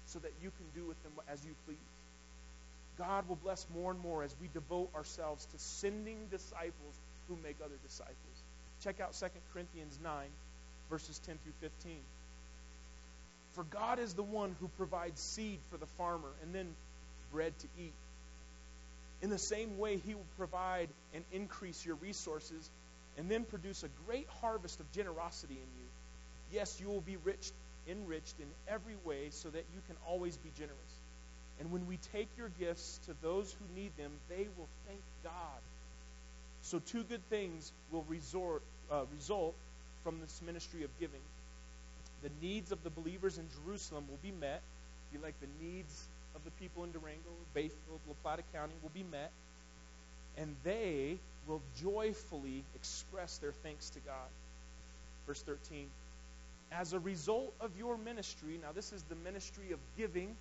so 0.07 0.19
that 0.19 0.31
you 0.41 0.51
can 0.57 0.81
do 0.81 0.87
with 0.87 1.01
them 1.03 1.13
as 1.31 1.45
you 1.45 1.51
please. 1.65 1.77
God 2.97 3.27
will 3.29 3.35
bless 3.37 3.65
more 3.73 3.91
and 3.91 3.99
more 3.99 4.23
as 4.23 4.35
we 4.41 4.49
devote 4.53 4.89
ourselves 4.95 5.45
to 5.45 5.59
sending 5.59 6.17
disciples 6.31 6.95
who 7.27 7.37
make 7.43 7.57
other 7.63 7.75
disciples. 7.85 8.15
Check 8.83 8.99
out 8.99 9.13
2 9.13 9.27
Corinthians 9.53 9.99
9, 10.03 10.11
verses 10.89 11.19
10 11.25 11.37
through 11.43 11.69
15. 11.69 11.97
For 13.53 13.63
God 13.63 13.99
is 13.99 14.13
the 14.13 14.23
one 14.23 14.55
who 14.59 14.69
provides 14.77 15.19
seed 15.19 15.59
for 15.71 15.77
the 15.77 15.85
farmer 15.97 16.29
and 16.43 16.53
then 16.53 16.67
bread 17.31 17.57
to 17.59 17.67
eat. 17.79 17.93
In 19.21 19.29
the 19.29 19.37
same 19.37 19.77
way, 19.77 19.97
He 19.97 20.13
will 20.15 20.25
provide 20.37 20.89
and 21.13 21.23
increase 21.31 21.85
your 21.85 21.95
resources 21.95 22.69
and 23.17 23.29
then 23.29 23.43
produce 23.45 23.83
a 23.83 23.89
great 24.05 24.27
harvest 24.41 24.79
of 24.79 24.91
generosity 24.91 25.55
in 25.55 25.59
you. 25.79 25.87
Yes, 26.51 26.79
you 26.79 26.87
will 26.87 27.01
be 27.01 27.17
rich, 27.23 27.51
enriched 27.89 28.39
in 28.39 28.47
every 28.67 28.95
way 29.03 29.29
so 29.31 29.49
that 29.49 29.65
you 29.73 29.81
can 29.87 29.95
always 30.07 30.37
be 30.37 30.51
generous. 30.57 30.75
And 31.59 31.71
when 31.71 31.87
we 31.87 31.97
take 32.11 32.27
your 32.37 32.49
gifts 32.59 32.99
to 33.05 33.15
those 33.21 33.53
who 33.53 33.79
need 33.79 33.91
them, 33.97 34.11
they 34.29 34.47
will 34.57 34.67
thank 34.87 34.99
God. 35.23 35.61
So, 36.63 36.79
two 36.79 37.03
good 37.03 37.21
things 37.29 37.71
will 37.91 38.05
resort, 38.09 38.63
uh, 38.91 39.03
result 39.13 39.55
from 40.03 40.19
this 40.19 40.41
ministry 40.45 40.83
of 40.83 40.89
giving. 40.99 41.21
the 42.23 42.31
needs 42.41 42.71
of 42.71 42.83
the 42.83 42.89
believers 42.89 43.37
in 43.37 43.45
Jerusalem 43.63 44.05
will 44.09 44.17
be 44.23 44.31
met, 44.31 44.61
be 45.13 45.19
like 45.19 45.35
the 45.41 45.47
needs 45.63 46.07
of 46.35 46.43
the 46.43 46.51
people 46.51 46.83
in 46.83 46.91
Durango, 46.91 47.29
Bayfield, 47.53 47.99
La 48.07 48.13
Plata 48.23 48.43
County 48.53 48.73
will 48.81 48.91
be 48.93 49.03
met, 49.03 49.31
and 50.37 50.55
they 50.63 51.17
will 51.47 51.61
joyfully 51.81 52.63
express 52.75 53.37
their 53.37 53.51
thanks 53.51 53.89
to 53.91 53.99
God. 53.99 54.29
Verse 55.27 55.41
13. 55.41 55.87
As 56.71 56.93
a 56.93 56.99
result 56.99 57.53
of 57.61 57.71
your 57.77 57.97
ministry, 57.97 58.59
now 58.61 58.71
this 58.73 58.91
is 58.91 59.03
the 59.03 59.15
ministry 59.15 59.71
of 59.71 59.79
giving 59.97 60.35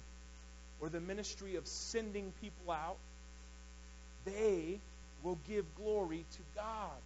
or 0.80 0.88
the 0.88 1.00
ministry 1.00 1.56
of 1.56 1.66
sending 1.66 2.32
people 2.40 2.72
out, 2.72 2.96
they 4.24 4.78
will 5.22 5.38
give 5.48 5.64
glory 5.76 6.24
to 6.32 6.38
God 6.54 7.00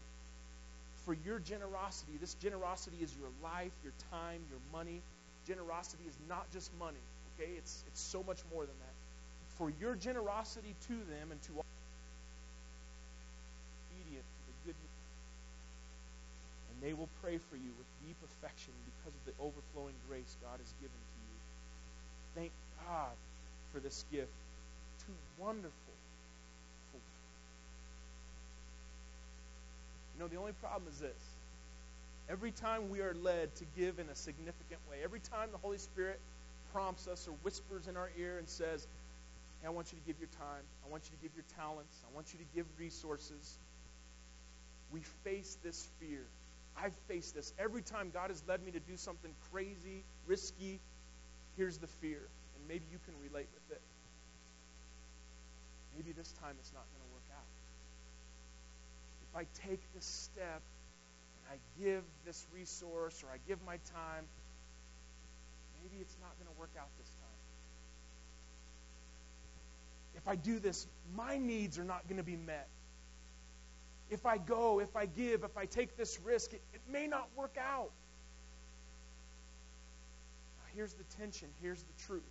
for 1.05 1.17
your 1.25 1.39
generosity. 1.39 2.13
This 2.21 2.35
generosity 2.35 2.97
is 3.01 3.15
your 3.19 3.31
life, 3.43 3.73
your 3.83 3.93
time, 4.11 4.41
your 4.51 4.61
money. 4.73 5.01
Generosity 5.47 6.05
is 6.09 6.17
not 6.29 6.51
just 6.53 6.71
money, 6.79 6.99
okay? 7.39 7.51
It's, 7.57 7.85
it's 7.87 8.01
so 8.01 8.23
much 8.23 8.39
more 8.53 8.67
than 8.67 8.75
that. 8.81 8.95
For 9.57 9.71
your 9.81 9.95
generosity 9.95 10.75
to 10.89 10.95
them 10.95 11.31
and 11.31 11.43
to 11.43 11.53
all 11.57 11.67
obedient 13.91 14.25
to 14.25 14.43
the 14.47 14.55
good. 14.67 14.77
And 16.71 16.83
they 16.83 16.93
will 16.95 17.09
pray 17.23 17.39
for 17.39 17.57
you 17.57 17.71
with 17.79 17.87
deep 18.07 18.17
affection 18.25 18.73
because 18.85 19.15
of 19.15 19.23
the 19.27 19.35
overflowing 19.43 19.95
grace 20.09 20.37
God 20.43 20.59
has 20.59 20.73
given 20.81 20.95
to 20.95 21.19
you. 21.27 21.37
Thank 22.35 22.53
God 22.87 23.15
for 23.73 23.81
this 23.81 24.05
gift. 24.11 24.31
Too 25.07 25.15
wonderful. 25.39 25.73
You 30.15 30.25
know, 30.25 30.29
the 30.29 30.37
only 30.37 30.53
problem 30.61 30.91
is 30.91 30.99
this. 30.99 31.23
Every 32.29 32.51
time 32.51 32.91
we 32.91 33.01
are 33.01 33.15
led 33.15 33.55
to 33.57 33.65
give 33.77 33.99
in 33.99 34.09
a 34.09 34.15
significant 34.15 34.81
way, 34.91 34.99
every 35.03 35.21
time 35.21 35.49
the 35.53 35.59
Holy 35.59 35.79
Spirit 35.79 36.21
prompts 36.73 37.07
us 37.09 37.27
or 37.29 37.33
whispers 37.43 37.87
in 37.87 37.97
our 37.97 38.11
ear 38.19 38.39
and 38.39 38.49
says, 38.49 38.87
Hey, 39.61 39.67
I 39.67 39.71
want 39.71 39.93
you 39.93 39.99
to 39.99 40.05
give 40.05 40.19
your 40.19 40.29
time. 40.39 40.63
I 40.87 40.91
want 40.91 41.05
you 41.05 41.17
to 41.17 41.23
give 41.23 41.33
your 41.35 41.45
talents. 41.57 41.97
I 42.11 42.15
want 42.15 42.33
you 42.33 42.39
to 42.39 42.45
give 42.55 42.67
resources. 42.79 43.59
We 44.91 45.01
face 45.25 45.59
this 45.63 45.89
fear. 46.01 46.25
I've 46.77 46.95
faced 47.09 47.35
this. 47.35 47.53
Every 47.59 47.83
time 47.83 48.11
God 48.15 48.31
has 48.31 48.43
led 48.47 48.65
me 48.65 48.71
to 48.73 48.81
do 48.81 48.97
something 48.97 49.33
crazy, 49.51 50.05
risky, 50.27 50.81
here's 51.57 51.79
the 51.79 51.89
fear. 51.89 52.21
And 52.57 52.69
maybe 52.69 52.85
you 52.93 52.99
can 53.05 53.15
relate 53.21 53.49
with 53.53 53.77
it. 53.77 53.83
Maybe 55.97 56.13
this 56.13 56.33
time 56.41 56.55
it's 56.61 56.73
not 56.73 56.87
going 56.95 57.03
to 57.03 57.13
work 57.13 57.27
out 57.35 57.49
if 59.31 59.37
I 59.37 59.45
take 59.69 59.81
this 59.95 60.05
step 60.05 60.63
and 61.37 61.45
I 61.53 61.83
give 61.83 62.03
this 62.25 62.47
resource 62.55 63.23
or 63.23 63.33
I 63.33 63.39
give 63.47 63.59
my 63.65 63.77
time, 63.93 64.25
maybe 65.91 66.03
it's 66.03 66.17
not 66.21 66.37
going 66.39 66.53
to 66.53 66.59
work 66.59 66.71
out 66.79 66.89
this 66.99 67.09
time. 67.09 67.29
If 70.17 70.27
I 70.27 70.37
do 70.37 70.59
this, 70.59 70.87
my 71.15 71.39
needs 71.39 71.79
are 71.79 71.85
not 71.85 72.09
going 72.09 72.19
to 72.19 72.25
be 72.25 72.37
met. 72.37 72.69
If 74.11 74.27
I 74.27 74.39
go, 74.39 74.81
if 74.81 74.97
I 74.97 75.07
give, 75.07 75.45
if 75.45 75.57
I 75.57 75.67
take 75.67 75.97
this 75.97 76.19
risk, 76.21 76.53
it, 76.53 76.63
it 76.75 76.81
may 76.91 77.07
not 77.07 77.29
work 77.37 77.57
out. 77.59 77.91
Now, 80.59 80.65
here's 80.75 80.95
the 80.95 81.05
tension, 81.19 81.49
here's 81.63 81.83
the 81.83 82.07
truth. 82.07 82.23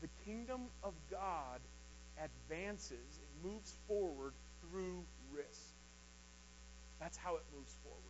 The 0.00 0.08
kingdom 0.24 0.62
of 0.82 0.94
God 1.10 1.60
advances, 2.22 2.90
it 2.90 3.46
moves 3.46 3.74
forward 3.86 4.32
through 4.62 5.04
risk. 5.32 5.72
That's 7.00 7.16
how 7.16 7.36
it 7.36 7.42
moves 7.54 7.76
forward. 7.82 8.00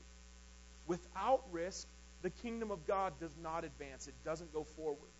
Without 0.86 1.42
risk, 1.52 1.88
the 2.22 2.30
kingdom 2.30 2.70
of 2.70 2.86
God 2.86 3.14
does 3.20 3.36
not 3.42 3.64
advance, 3.64 4.06
it 4.06 4.14
doesn't 4.24 4.52
go 4.52 4.64
forward. 4.64 5.10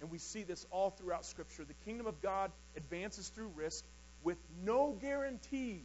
And 0.00 0.10
we 0.10 0.18
see 0.18 0.44
this 0.44 0.66
all 0.70 0.90
throughout 0.90 1.26
Scripture. 1.26 1.64
The 1.64 1.74
kingdom 1.84 2.06
of 2.06 2.22
God 2.22 2.50
advances 2.76 3.28
through 3.28 3.52
risk 3.54 3.84
with 4.22 4.38
no 4.64 4.96
guarantee 5.00 5.82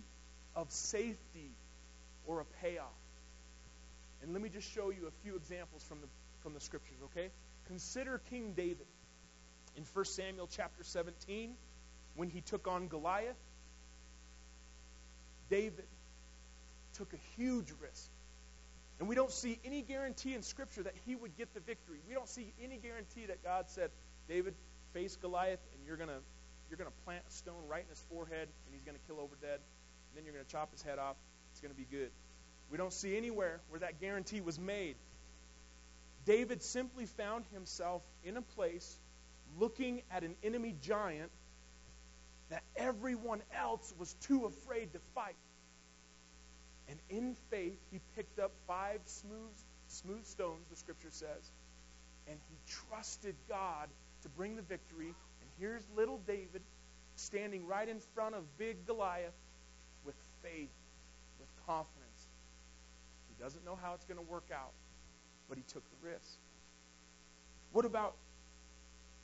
of 0.56 0.72
safety 0.72 1.52
or 2.26 2.40
a 2.40 2.46
payoff. 2.62 2.88
And 4.22 4.32
let 4.32 4.42
me 4.42 4.50
just 4.50 4.72
show 4.74 4.90
you 4.90 5.08
a 5.08 5.24
few 5.24 5.36
examples 5.36 5.84
from 5.84 6.00
the, 6.02 6.08
from 6.42 6.54
the 6.54 6.62
Scriptures, 6.62 6.98
okay? 7.06 7.30
Consider 7.68 8.22
King 8.30 8.54
David 8.56 8.88
in 9.76 9.84
1 9.94 10.06
Samuel 10.06 10.48
chapter 10.50 10.84
17 10.84 11.54
when 12.16 12.30
he 12.30 12.42
took 12.42 12.68
on 12.68 12.88
Goliath. 12.88 13.36
David 15.50 15.86
took 16.94 17.14
a 17.14 17.20
huge 17.36 17.68
risk. 17.82 18.10
And 19.00 19.10
we 19.10 19.16
don't 19.16 19.32
see 19.32 19.60
any 19.66 19.82
guarantee 19.82 20.34
in 20.34 20.42
Scripture 20.42 20.84
that 20.84 20.96
he 21.06 21.16
would 21.16 21.36
get 21.38 21.54
the 21.54 21.60
victory. 21.60 22.00
We 22.08 22.14
don't 22.14 22.30
see 22.30 22.54
any 22.64 22.78
guarantee 22.78 23.26
that 23.26 23.44
God 23.44 23.70
said, 23.70 23.92
David, 24.30 24.56
face 24.94 25.18
Goliath, 25.18 25.60
and 25.74 25.86
you're 25.86 25.98
going 25.98 26.10
to 26.10 26.20
you're 26.70 26.78
going 26.78 26.90
to 26.90 27.04
plant 27.06 27.24
a 27.30 27.32
stone 27.32 27.68
right 27.68 27.84
in 27.84 27.90
his 27.90 28.04
forehead, 28.10 28.48
and 28.66 28.74
he's 28.74 28.84
going 28.84 28.98
to 28.98 29.08
kill 29.08 29.22
over 29.22 29.36
dead. 29.40 29.60
And 29.60 30.16
then 30.16 30.26
you're 30.26 30.34
going 30.34 30.46
to 30.46 30.52
chop 30.52 30.72
his 30.72 30.82
head 30.82 30.98
off. 30.98 31.16
It's 31.52 31.62
going 31.62 31.74
to 31.74 31.78
be 31.78 31.86
good. 31.90 32.10
We 32.72 32.78
don't 32.78 32.94
see 32.94 33.16
anywhere 33.16 33.60
where 33.70 33.82
that 33.82 34.00
guarantee 34.02 34.42
was 34.42 34.60
made. 34.60 34.96
David 36.26 36.64
simply 36.64 37.06
found 37.06 37.46
himself 37.54 38.02
in 38.24 38.36
a 38.36 38.42
place 38.42 38.98
looking 39.60 40.02
at 40.10 40.24
an 40.24 40.36
enemy 40.44 40.76
giant 40.82 41.30
that 42.50 42.64
everyone 42.76 43.42
else 43.56 43.94
was 43.98 44.14
too 44.22 44.46
afraid 44.46 44.92
to 44.94 45.00
fight. 45.14 45.36
And 46.88 47.00
in 47.10 47.36
faith, 47.50 47.80
he 47.92 48.00
picked 48.16 48.40
up 48.40 48.52
five 48.68 49.00
smooth, 49.06 49.56
smooth 49.88 50.26
stones, 50.26 50.68
the 50.70 50.76
scripture 50.76 51.10
says, 51.12 51.52
and 52.28 52.38
he 52.50 52.56
trusted 52.90 53.36
God 53.50 53.90
to 54.24 54.30
bring 54.30 54.56
the 54.56 54.62
victory. 54.62 55.08
And 55.08 55.50
here's 55.60 55.84
little 55.96 56.20
David 56.28 56.62
standing 57.16 57.66
right 57.68 57.88
in 57.88 58.00
front 58.14 58.36
of 58.36 58.58
big 58.58 58.86
Goliath 58.86 59.34
with 60.06 60.16
faith, 60.44 60.70
with 61.40 61.48
confidence. 61.66 62.28
He 63.30 63.44
doesn't 63.44 63.66
know 63.66 63.78
how 63.82 63.94
it's 63.94 64.06
going 64.06 64.20
to 64.20 64.32
work 64.32 64.50
out, 64.54 64.74
but 65.50 65.58
he 65.58 65.64
took 65.64 65.84
the 65.90 66.08
risk. 66.08 66.38
What 67.72 67.86
about 67.86 68.16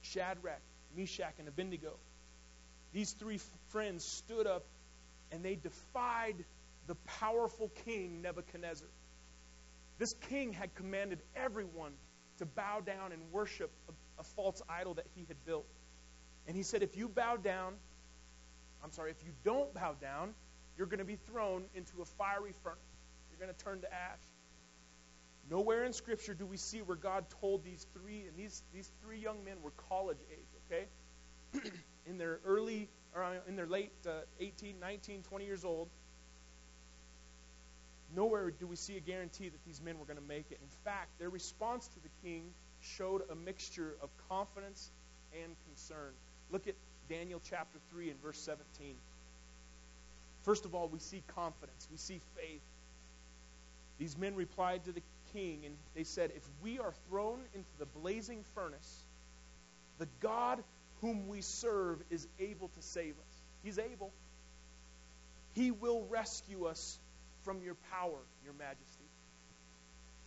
Shadrach, 0.02 0.62
Meshach, 0.96 1.34
and 1.40 1.48
Abednego? 1.48 1.94
These 2.94 3.12
three 3.14 3.40
friends 3.70 4.04
stood 4.04 4.48
up 4.48 4.64
and 5.32 5.44
they 5.44 5.56
defied 5.56 6.36
the 6.92 6.96
powerful 7.22 7.72
king 7.86 8.22
Nebuchadnezzar. 8.22 8.90
This 9.98 10.14
king 10.28 10.52
had 10.52 10.76
commanded 10.76 11.22
everyone 11.38 11.94
to 12.40 12.46
bow 12.46 12.82
down 12.82 13.14
and 13.14 13.22
worship 13.32 13.72
a, 13.88 13.94
a, 14.20 14.24
false 14.24 14.62
idol 14.68 14.96
that 14.96 15.06
he 15.16 15.24
had 15.26 15.38
built. 15.46 15.66
And 16.48 16.58
he 16.58 16.64
said, 16.64 16.84
if 16.84 16.98
you 16.98 17.08
bow 17.08 17.38
down, 17.38 17.76
I'm 18.84 18.92
sorry, 18.92 19.12
if 19.12 19.24
you 19.24 19.32
don't 19.46 19.74
bow 19.74 19.96
down, 20.02 20.34
you're 20.78 20.88
going 20.88 21.00
to 21.00 21.06
be 21.06 21.16
thrown 21.16 21.64
into 21.76 22.02
a 22.02 22.06
fiery 22.06 22.52
furnace. 22.62 22.82
You're 23.30 23.40
going 23.40 23.56
to 23.58 23.64
turn 23.64 23.80
to 23.82 23.94
ash. 23.94 24.20
Nowhere 25.50 25.86
in 25.86 25.94
Scripture 25.94 26.34
do 26.34 26.46
we 26.46 26.58
see 26.58 26.82
where 26.82 26.98
God 26.98 27.24
told 27.40 27.64
these 27.64 27.88
three, 27.94 28.26
and 28.28 28.36
these, 28.36 28.64
these 28.74 28.92
three 29.02 29.20
young 29.20 29.46
men 29.46 29.62
were 29.64 29.72
college 29.90 30.20
age, 30.30 30.60
okay? 30.66 31.70
in 32.06 32.18
their 32.18 32.42
early, 32.46 32.90
or 33.16 33.26
in 33.48 33.56
their 33.56 33.68
late 33.68 33.94
uh, 34.06 34.24
18, 34.42 34.78
19, 34.78 35.24
20 35.24 35.46
years 35.46 35.64
old, 35.64 35.88
nowhere 38.16 38.52
do 38.52 38.68
we 38.68 38.76
see 38.76 38.98
a 38.98 39.00
guarantee 39.00 39.50
that 39.50 39.66
these 39.66 39.82
men 39.82 40.00
were 40.00 40.06
going 40.06 40.20
to 40.20 40.28
make 40.28 40.46
it. 40.52 40.60
In 40.62 40.70
fact, 40.84 41.18
their 41.20 41.30
response 41.30 41.88
to 41.88 42.00
the 42.02 42.10
king 42.24 42.44
showed 42.82 43.22
a 43.30 43.36
mixture 43.36 43.96
of 44.02 44.10
confidence 44.30 44.92
and 45.34 45.56
concern. 45.68 46.14
Look 46.52 46.68
at 46.68 46.76
Daniel 47.10 47.42
chapter 47.44 47.80
3 47.92 48.10
and 48.10 48.22
verse 48.22 48.40
17. 48.40 48.96
First 50.44 50.66
of 50.66 50.74
all, 50.74 50.88
we 50.88 51.00
see 51.00 51.24
confidence, 51.36 51.88
we 51.92 51.98
see 51.98 52.20
faith. 52.36 52.62
These 54.00 54.18
men 54.18 54.36
replied 54.36 54.86
to 54.86 54.92
the 54.92 55.04
king, 55.34 55.62
and 55.66 55.76
they 55.96 56.04
said, 56.04 56.32
If 56.36 56.44
we 56.64 56.80
are 56.80 56.94
thrown 57.10 57.40
into 57.54 57.70
the 57.78 57.86
blazing 57.86 58.44
furnace, 58.56 59.06
the 60.00 60.08
God 60.20 60.64
whom 61.02 61.28
we 61.28 61.42
serve 61.42 62.02
is 62.10 62.28
able 62.40 62.70
to 62.70 62.82
save 62.82 63.14
us. 63.14 63.42
He's 63.64 63.78
able. 63.78 64.12
He 65.54 65.72
will 65.72 66.06
rescue 66.10 66.66
us 66.66 66.98
from 67.44 67.62
your 67.62 67.76
power, 67.92 68.20
your 68.44 68.54
majesty. 68.54 69.06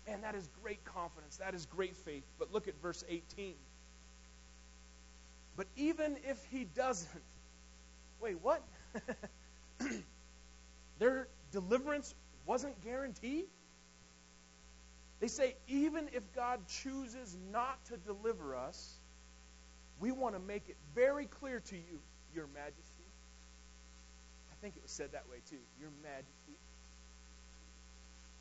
Man, 0.06 0.20
that 0.22 0.34
is 0.34 0.48
great 0.62 0.84
confidence. 0.84 1.38
That 1.38 1.54
is 1.54 1.66
great 1.66 1.96
faith. 1.96 2.24
But 2.38 2.52
look 2.52 2.68
at 2.68 2.80
verse 2.82 3.02
18. 3.08 3.54
But 5.56 5.66
even 5.76 6.16
if 6.24 6.44
he 6.50 6.64
doesn't, 6.64 7.08
wait, 8.20 8.36
what? 8.42 8.62
Their 10.98 11.28
deliverance 11.52 12.14
wasn't 12.44 12.82
guaranteed? 12.82 13.46
They 15.20 15.28
say, 15.28 15.56
even 15.68 16.08
if 16.12 16.22
God 16.34 16.60
chooses 16.82 17.36
not 17.50 17.82
to 17.86 17.96
deliver 17.96 18.56
us, 18.56 18.98
we 20.00 20.10
want 20.12 20.34
to 20.34 20.40
make 20.40 20.68
it 20.68 20.76
very 20.94 21.26
clear 21.26 21.60
to 21.60 21.76
you, 21.76 22.00
Your 22.34 22.46
Majesty. 22.48 23.06
I 24.50 24.54
think 24.60 24.76
it 24.76 24.82
was 24.82 24.90
said 24.90 25.12
that 25.12 25.24
way 25.30 25.38
too, 25.48 25.56
Your 25.80 25.90
Majesty. 26.02 26.58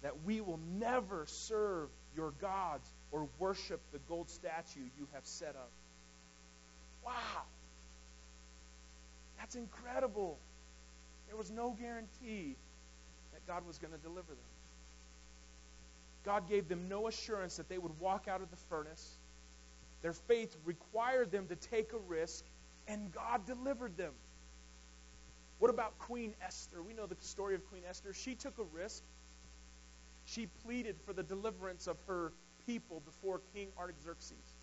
That 0.03 0.23
we 0.23 0.41
will 0.41 0.59
never 0.79 1.25
serve 1.25 1.89
your 2.15 2.31
gods 2.39 2.87
or 3.11 3.27
worship 3.39 3.81
the 3.91 3.99
gold 4.07 4.29
statue 4.29 4.81
you 4.97 5.07
have 5.13 5.25
set 5.25 5.55
up. 5.55 5.71
Wow. 7.03 7.43
That's 9.39 9.55
incredible. 9.55 10.37
There 11.27 11.37
was 11.37 11.51
no 11.51 11.75
guarantee 11.79 12.55
that 13.33 13.47
God 13.47 13.65
was 13.65 13.77
going 13.77 13.93
to 13.93 13.99
deliver 13.99 14.29
them. 14.29 14.37
God 16.25 16.47
gave 16.47 16.69
them 16.69 16.87
no 16.87 17.07
assurance 17.07 17.57
that 17.57 17.67
they 17.67 17.77
would 17.77 17.99
walk 17.99 18.27
out 18.27 18.41
of 18.41 18.49
the 18.49 18.57
furnace. 18.69 19.17
Their 20.01 20.13
faith 20.13 20.55
required 20.65 21.31
them 21.31 21.47
to 21.47 21.55
take 21.55 21.91
a 21.93 21.97
risk, 21.97 22.45
and 22.87 23.11
God 23.11 23.45
delivered 23.45 23.97
them. 23.97 24.13
What 25.59 25.69
about 25.69 25.97
Queen 25.99 26.33
Esther? 26.45 26.81
We 26.81 26.93
know 26.93 27.05
the 27.05 27.15
story 27.21 27.55
of 27.55 27.65
Queen 27.69 27.83
Esther. 27.89 28.13
She 28.13 28.35
took 28.35 28.57
a 28.59 28.63
risk. 28.75 29.03
She 30.25 30.47
pleaded 30.65 30.95
for 31.05 31.13
the 31.13 31.23
deliverance 31.23 31.87
of 31.87 31.97
her 32.07 32.31
people 32.65 33.01
before 33.05 33.41
King 33.53 33.67
Artaxerxes. 33.77 34.55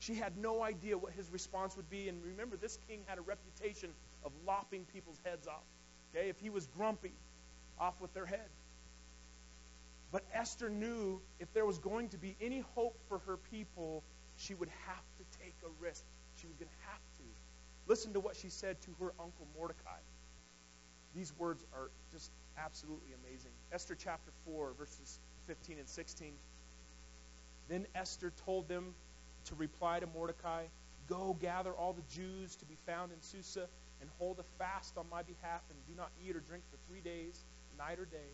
She 0.00 0.14
had 0.14 0.36
no 0.36 0.62
idea 0.62 0.96
what 0.96 1.12
his 1.12 1.28
response 1.30 1.76
would 1.76 1.90
be. 1.90 2.08
And 2.08 2.22
remember, 2.24 2.56
this 2.56 2.78
king 2.88 3.00
had 3.06 3.18
a 3.18 3.22
reputation 3.22 3.90
of 4.24 4.32
lopping 4.46 4.84
people's 4.92 5.18
heads 5.24 5.46
off. 5.46 5.64
Okay, 6.14 6.28
if 6.28 6.38
he 6.40 6.50
was 6.50 6.66
grumpy, 6.76 7.12
off 7.78 8.00
with 8.00 8.12
their 8.14 8.26
head. 8.26 8.48
But 10.10 10.24
Esther 10.32 10.70
knew 10.70 11.20
if 11.38 11.52
there 11.52 11.66
was 11.66 11.78
going 11.78 12.08
to 12.10 12.18
be 12.18 12.36
any 12.40 12.60
hope 12.74 12.96
for 13.08 13.18
her 13.26 13.36
people, 13.50 14.02
she 14.36 14.54
would 14.54 14.70
have 14.86 15.04
to 15.18 15.38
take 15.38 15.54
a 15.64 15.84
risk. 15.84 16.02
She 16.40 16.46
was 16.46 16.56
going 16.56 16.70
to 16.70 16.90
have 16.90 17.00
to. 17.18 17.24
Listen 17.86 18.12
to 18.14 18.20
what 18.20 18.36
she 18.36 18.48
said 18.48 18.80
to 18.82 18.90
her 19.00 19.12
uncle 19.18 19.46
Mordecai. 19.56 19.98
These 21.14 21.32
words 21.38 21.64
are 21.74 21.90
just 22.12 22.30
absolutely 22.58 23.10
amazing. 23.24 23.50
Esther 23.72 23.96
chapter 23.98 24.30
4, 24.46 24.72
verses 24.78 25.18
15 25.46 25.78
and 25.78 25.88
16. 25.88 26.32
Then 27.68 27.86
Esther 27.94 28.32
told 28.44 28.68
them 28.68 28.94
to 29.46 29.54
reply 29.54 30.00
to 30.00 30.06
Mordecai 30.06 30.64
Go 31.08 31.34
gather 31.40 31.72
all 31.72 31.94
the 31.94 32.02
Jews 32.14 32.54
to 32.56 32.66
be 32.66 32.76
found 32.86 33.12
in 33.12 33.22
Susa 33.22 33.66
and 34.00 34.10
hold 34.18 34.38
a 34.38 34.44
fast 34.62 34.98
on 34.98 35.06
my 35.10 35.22
behalf 35.22 35.62
and 35.70 35.78
do 35.88 35.94
not 35.96 36.10
eat 36.22 36.36
or 36.36 36.40
drink 36.40 36.62
for 36.70 36.76
three 36.86 37.00
days, 37.00 37.44
night 37.78 37.98
or 37.98 38.04
day. 38.04 38.30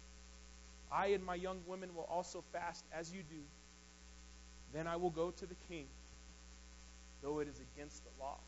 I 0.90 1.08
and 1.08 1.24
my 1.24 1.36
young 1.36 1.60
women 1.66 1.94
will 1.94 2.08
also 2.10 2.42
fast 2.52 2.84
as 2.92 3.12
you 3.12 3.22
do. 3.22 3.40
Then 4.72 4.88
I 4.88 4.96
will 4.96 5.10
go 5.10 5.30
to 5.30 5.46
the 5.46 5.54
king, 5.68 5.86
though 7.22 7.38
it 7.38 7.48
is 7.48 7.60
against 7.74 8.02
the 8.02 8.10
law. 8.22 8.38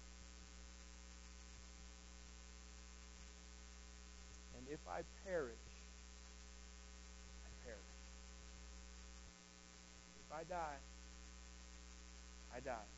And 4.58 4.66
if 4.86 4.92
I 4.92 5.02
perish, 5.28 5.50
I 7.44 7.50
perish. 7.64 7.80
If 10.20 10.32
I 10.32 10.44
die, 10.44 10.78
I 12.54 12.60
die. 12.60 12.90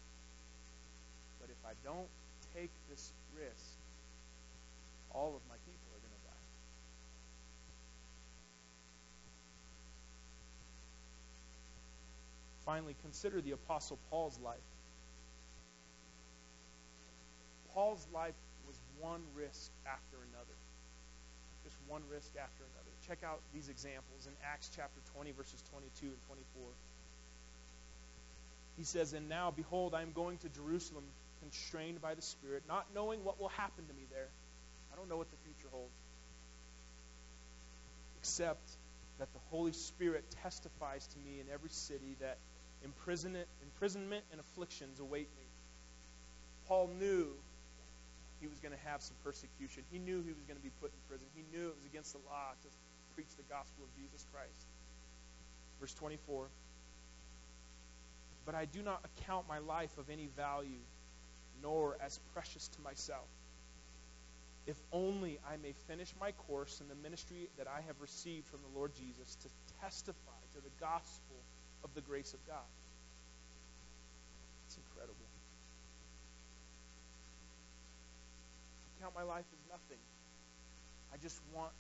But 1.41 1.51
if 1.51 1.57
I 1.65 1.73
don't 1.85 2.09
take 2.55 2.71
this 2.91 3.13
risk, 3.35 3.77
all 5.15 5.35
of 5.35 5.41
my 5.49 5.57
people 5.65 5.89
are 5.95 6.01
going 6.01 6.13
to 6.13 6.29
die. 6.29 6.45
Finally, 12.67 12.97
consider 13.03 13.41
the 13.41 13.53
Apostle 13.53 13.99
Paul's 14.11 14.39
life. 14.45 14.59
Paul's 17.73 18.07
life 18.13 18.35
was 18.67 18.79
one 19.01 19.23
risk 19.35 19.71
after 19.87 20.17
another. 20.31 20.68
One 21.89 22.03
risk 22.13 22.31
after 22.37 22.63
another. 22.63 22.93
Check 23.07 23.25
out 23.25 23.41
these 23.53 23.69
examples 23.69 24.27
in 24.27 24.33
Acts 24.45 24.71
chapter 24.75 25.01
20, 25.15 25.33
verses 25.33 25.63
22 25.73 26.07
and 26.07 26.23
24. 26.27 26.63
He 28.77 28.85
says, 28.85 29.13
And 29.13 29.29
now, 29.29 29.51
behold, 29.51 29.95
I 29.95 30.03
am 30.03 30.13
going 30.13 30.39
to 30.39 30.49
Jerusalem, 30.49 31.05
constrained 31.41 32.01
by 32.01 32.15
the 32.15 32.23
Spirit, 32.23 32.63
not 32.69 32.87
knowing 32.95 33.25
what 33.25 33.41
will 33.41 33.49
happen 33.49 33.87
to 33.87 33.95
me 33.95 34.05
there. 34.11 34.29
I 34.93 34.97
don't 34.97 35.09
know 35.09 35.17
what 35.17 35.31
the 35.31 35.37
future 35.45 35.69
holds. 35.73 35.93
Except 38.21 38.69
that 39.19 39.33
the 39.33 39.41
Holy 39.51 39.73
Spirit 39.73 40.25
testifies 40.43 41.07
to 41.07 41.19
me 41.19 41.41
in 41.41 41.47
every 41.53 41.71
city 41.71 42.17
that 42.21 42.39
imprisonment 42.85 43.47
and 44.31 44.41
afflictions 44.41 45.01
await 45.01 45.29
me. 45.37 45.45
Paul 46.69 46.91
knew 46.99 47.29
he 48.41 48.47
was 48.47 48.59
going 48.61 48.73
to 48.73 48.85
have 48.89 49.03
some 49.03 49.17
persecution. 49.25 49.83
He 49.91 49.99
knew 49.99 50.23
he 50.23 50.33
was 50.33 50.45
going 50.47 50.57
to 50.57 50.63
be 50.63 50.73
put 50.81 50.93
in 50.93 50.99
prison. 51.09 51.27
He 51.35 51.43
knew 51.51 51.69
it 51.69 51.75
was 51.75 51.85
against 51.85 52.13
the 52.13 52.23
law 52.27 52.55
to 52.63 52.69
preach 53.15 53.35
the 53.37 53.47
gospel 53.51 53.85
of 53.85 53.91
Jesus 53.99 54.25
Christ. 54.33 54.67
Verse 55.81 55.95
24 55.95 56.47
But 58.47 58.55
I 58.55 58.65
do 58.65 58.83
not 58.83 59.03
account 59.05 59.49
my 59.49 59.59
life 59.59 59.97
of 59.99 60.11
any 60.11 60.29
value, 60.37 60.83
nor 61.63 61.97
as 62.01 62.19
precious 62.33 62.69
to 62.69 62.81
myself, 62.83 63.27
if 64.67 64.77
only 64.93 65.39
I 65.49 65.57
may 65.57 65.75
finish 65.89 66.13
my 66.21 66.33
course 66.47 66.81
in 66.81 66.89
the 66.89 66.95
ministry 67.03 67.49
that 67.59 67.67
I 67.67 67.81
have 67.87 68.01
received 68.01 68.47
from 68.47 68.61
the 68.63 68.79
Lord 68.79 68.93
Jesus 68.95 69.35
to 69.43 69.49
testify 69.81 70.41
to 70.55 70.61
the 70.61 70.71
gospel 70.81 71.37
of 71.85 71.91
the 71.95 72.01
grace 72.01 72.35
of 72.35 72.47
God. 72.47 72.69
It's 74.67 74.77
incredible. 74.77 75.28
Count 79.01 79.15
my 79.15 79.23
life 79.23 79.47
as 79.55 79.63
nothing. 79.71 80.03
I 81.13 81.17
just 81.17 81.41
want 81.55 81.73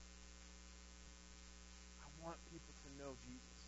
I 2.00 2.08
want 2.24 2.38
people 2.50 2.74
to 2.86 2.88
know 2.96 3.14
Jesus. 3.26 3.60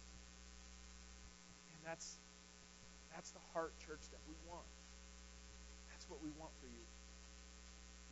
And 1.75 1.81
that's 1.85 2.19
that's 3.13 3.31
the 3.31 3.43
heart 3.53 3.75
church 3.83 4.07
that 4.15 4.23
we 4.27 4.35
want. 4.49 4.67
That's 5.91 6.09
what 6.09 6.23
we 6.23 6.31
want 6.39 6.55
for 6.63 6.67
you. 6.67 6.87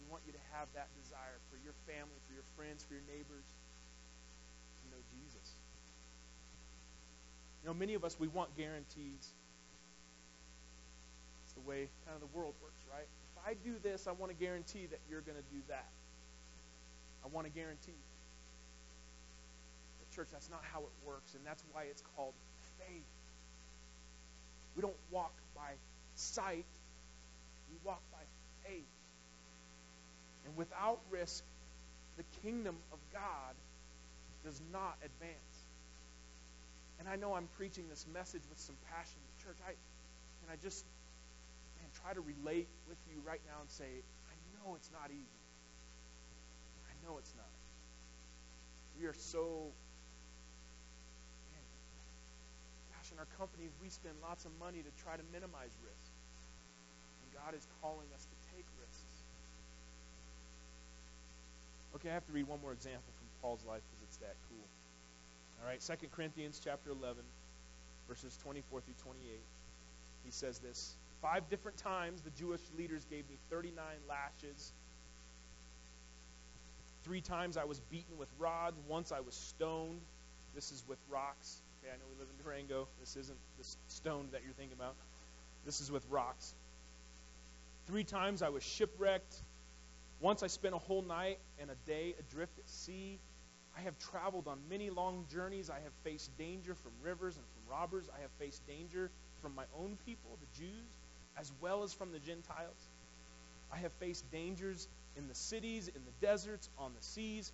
We 0.02 0.04
want 0.10 0.22
you 0.26 0.32
to 0.32 0.44
have 0.52 0.68
that 0.74 0.90
desire 1.00 1.40
for 1.48 1.56
your 1.62 1.74
family, 1.86 2.18
for 2.26 2.34
your 2.34 2.46
friends, 2.58 2.84
for 2.84 2.94
your 2.94 3.06
neighbors 3.06 3.46
to 3.46 4.84
know 4.90 5.02
Jesus. 5.08 5.56
You 7.62 7.70
know, 7.70 7.74
many 7.74 7.94
of 7.94 8.04
us, 8.04 8.18
we 8.18 8.28
want 8.28 8.54
guarantees. 8.56 9.32
It's 11.44 11.54
the 11.54 11.64
way 11.64 11.88
kind 12.06 12.14
of 12.14 12.20
the 12.20 12.32
world 12.36 12.54
works, 12.62 12.82
right? 12.90 13.08
I 13.46 13.54
do 13.54 13.74
this, 13.82 14.06
I 14.06 14.12
want 14.12 14.30
to 14.32 14.38
guarantee 14.38 14.86
that 14.86 15.00
you're 15.10 15.20
going 15.20 15.36
to 15.36 15.54
do 15.54 15.60
that. 15.68 15.86
I 17.24 17.28
want 17.28 17.46
to 17.46 17.52
guarantee. 17.52 18.00
But, 19.98 20.16
church, 20.16 20.28
that's 20.32 20.50
not 20.50 20.60
how 20.72 20.80
it 20.80 21.06
works, 21.06 21.34
and 21.34 21.44
that's 21.44 21.62
why 21.72 21.84
it's 21.90 22.02
called 22.16 22.34
faith. 22.78 23.02
We 24.76 24.82
don't 24.82 24.96
walk 25.10 25.32
by 25.54 25.72
sight, 26.14 26.66
we 27.70 27.76
walk 27.84 28.00
by 28.12 28.22
faith. 28.68 28.84
And 30.46 30.56
without 30.56 31.00
risk, 31.10 31.44
the 32.16 32.24
kingdom 32.42 32.76
of 32.92 32.98
God 33.12 33.54
does 34.44 34.60
not 34.72 34.96
advance. 35.04 35.64
And 36.98 37.08
I 37.08 37.16
know 37.16 37.34
I'm 37.34 37.48
preaching 37.56 37.84
this 37.88 38.06
message 38.12 38.42
with 38.48 38.58
some 38.58 38.76
passion. 38.90 39.20
Church, 39.44 39.56
I 39.66 39.70
can 39.70 40.52
I 40.52 40.56
just 40.62 40.84
man, 41.78 41.88
try 42.02 42.12
to 42.14 42.20
relate 42.20 42.68
with 42.88 42.98
you 43.10 43.22
right 43.24 43.40
now 43.46 43.62
and 43.62 43.70
say, 43.70 43.88
I 44.28 44.34
know 44.54 44.74
it's 44.74 44.90
not 44.90 45.10
easy. 45.10 45.42
I 46.86 46.94
know 47.06 47.18
it's 47.18 47.32
not. 47.38 47.54
We 48.98 49.06
are 49.06 49.14
so 49.14 49.70
man, 51.54 51.66
gosh, 52.90 53.14
in 53.14 53.18
our 53.22 53.30
company 53.38 53.70
we 53.78 53.88
spend 53.88 54.18
lots 54.20 54.44
of 54.44 54.52
money 54.58 54.82
to 54.82 54.92
try 55.02 55.14
to 55.14 55.22
minimize 55.30 55.70
risk. 55.86 56.10
And 57.22 57.28
God 57.32 57.54
is 57.54 57.66
calling 57.80 58.10
us 58.14 58.26
to 58.26 58.36
take 58.54 58.66
risks. 58.82 59.14
Okay, 61.94 62.10
I 62.10 62.14
have 62.14 62.26
to 62.26 62.32
read 62.32 62.46
one 62.46 62.60
more 62.60 62.72
example 62.72 63.10
from 63.16 63.26
Paul's 63.40 63.64
life 63.64 63.82
because 63.86 64.02
it's 64.10 64.18
that 64.18 64.34
cool. 64.50 64.66
All 65.62 65.66
right, 65.66 65.80
2 65.80 66.06
Corinthians 66.14 66.60
chapter 66.62 66.90
11, 66.90 67.22
verses 68.06 68.38
24 68.42 68.80
through 68.82 68.94
28. 69.02 69.40
He 70.24 70.30
says 70.30 70.58
this 70.58 70.94
Five 71.22 71.48
different 71.48 71.78
times 71.78 72.22
the 72.22 72.30
Jewish 72.30 72.60
leaders 72.76 73.04
gave 73.06 73.28
me 73.28 73.36
39 73.50 73.84
lashes. 74.08 74.72
Three 77.04 77.20
times 77.20 77.56
I 77.56 77.64
was 77.64 77.80
beaten 77.80 78.18
with 78.18 78.28
rods. 78.38 78.78
Once 78.88 79.12
I 79.12 79.20
was 79.20 79.34
stoned. 79.34 80.00
This 80.54 80.70
is 80.70 80.84
with 80.86 80.98
rocks. 81.10 81.60
Okay, 81.82 81.92
I 81.92 81.96
know 81.96 82.04
we 82.12 82.18
live 82.18 82.28
in 82.36 82.44
Durango. 82.44 82.88
This 83.00 83.16
isn't 83.16 83.38
the 83.58 83.64
stone 83.88 84.28
that 84.32 84.42
you're 84.44 84.54
thinking 84.54 84.76
about. 84.76 84.94
This 85.64 85.80
is 85.80 85.90
with 85.90 86.04
rocks. 86.10 86.54
Three 87.86 88.04
times 88.04 88.42
I 88.42 88.50
was 88.50 88.62
shipwrecked. 88.62 89.34
Once 90.20 90.42
I 90.42 90.48
spent 90.48 90.74
a 90.74 90.78
whole 90.78 91.02
night 91.02 91.38
and 91.60 91.70
a 91.70 91.76
day 91.86 92.14
adrift 92.18 92.58
at 92.58 92.68
sea. 92.68 93.18
I 93.76 93.80
have 93.82 93.98
traveled 93.98 94.48
on 94.48 94.58
many 94.68 94.90
long 94.90 95.26
journeys. 95.30 95.70
I 95.70 95.80
have 95.80 95.92
faced 96.02 96.36
danger 96.36 96.74
from 96.74 96.92
rivers 97.02 97.36
and 97.36 97.44
from 97.44 97.72
robbers. 97.72 98.08
I 98.16 98.20
have 98.22 98.30
faced 98.38 98.66
danger 98.66 99.10
from 99.40 99.54
my 99.54 99.64
own 99.78 99.96
people, 100.04 100.36
the 100.40 100.58
Jews, 100.58 100.88
as 101.38 101.52
well 101.60 101.82
as 101.82 101.92
from 101.92 102.12
the 102.12 102.18
Gentiles. 102.18 102.88
I 103.72 103.76
have 103.78 103.92
faced 103.94 104.30
dangers 104.30 104.88
in 105.16 105.28
the 105.28 105.34
cities, 105.34 105.88
in 105.88 106.02
the 106.04 106.26
deserts, 106.26 106.68
on 106.78 106.92
the 106.94 107.02
seas, 107.02 107.52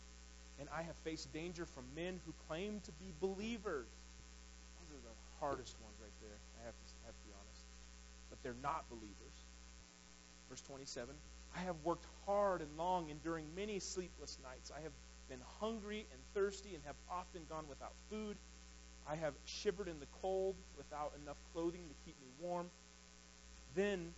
and 0.61 0.69
I 0.75 0.83
have 0.83 0.97
faced 0.97 1.33
danger 1.33 1.67
from 1.67 1.85
men 1.95 2.21
who 2.25 2.33
claim 2.49 2.81
to 2.85 2.93
be 2.93 3.13
believers. 3.21 3.89
Those 4.79 4.99
are 4.99 5.03
the 5.03 5.17
hardest 5.41 5.77
ones 5.83 5.97
right 6.01 6.15
there. 6.21 6.39
I 6.63 6.67
have 6.67 6.75
to, 6.75 6.93
have 7.07 7.15
to 7.15 7.25
be 7.27 7.33
honest. 7.35 7.65
But 8.31 8.43
they're 8.43 8.63
not 8.63 8.89
believers. 8.89 9.37
Verse 10.49 10.61
27 10.63 11.15
I 11.57 11.61
have 11.61 11.77
worked 11.85 12.07
hard 12.27 12.63
and 12.63 12.71
long, 12.77 13.11
enduring 13.11 13.47
many 13.55 13.79
sleepless 13.79 14.39
nights. 14.43 14.73
I 14.77 14.83
have 14.83 14.93
been 15.29 15.41
hungry 15.61 16.07
and 16.13 16.21
thirsty 16.35 16.75
and 16.75 16.83
have 16.85 16.97
often 17.11 17.43
gone 17.49 17.65
without 17.69 17.93
food. 18.11 18.37
I 19.09 19.17
have 19.17 19.35
shivered 19.45 19.89
in 19.89 20.01
the 20.01 20.07
cold 20.21 20.57
without 20.77 21.13
enough 21.23 21.37
clothing 21.53 21.83
to 21.89 21.95
keep 22.05 22.21
me 22.21 22.27
warm. 22.41 22.71
Then, 23.75 24.13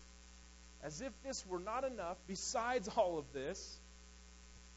as 0.82 1.00
if 1.00 1.12
this 1.24 1.44
were 1.46 1.58
not 1.58 1.84
enough, 1.84 2.16
besides 2.26 2.88
all 2.96 3.18
of 3.18 3.24
this, 3.32 3.78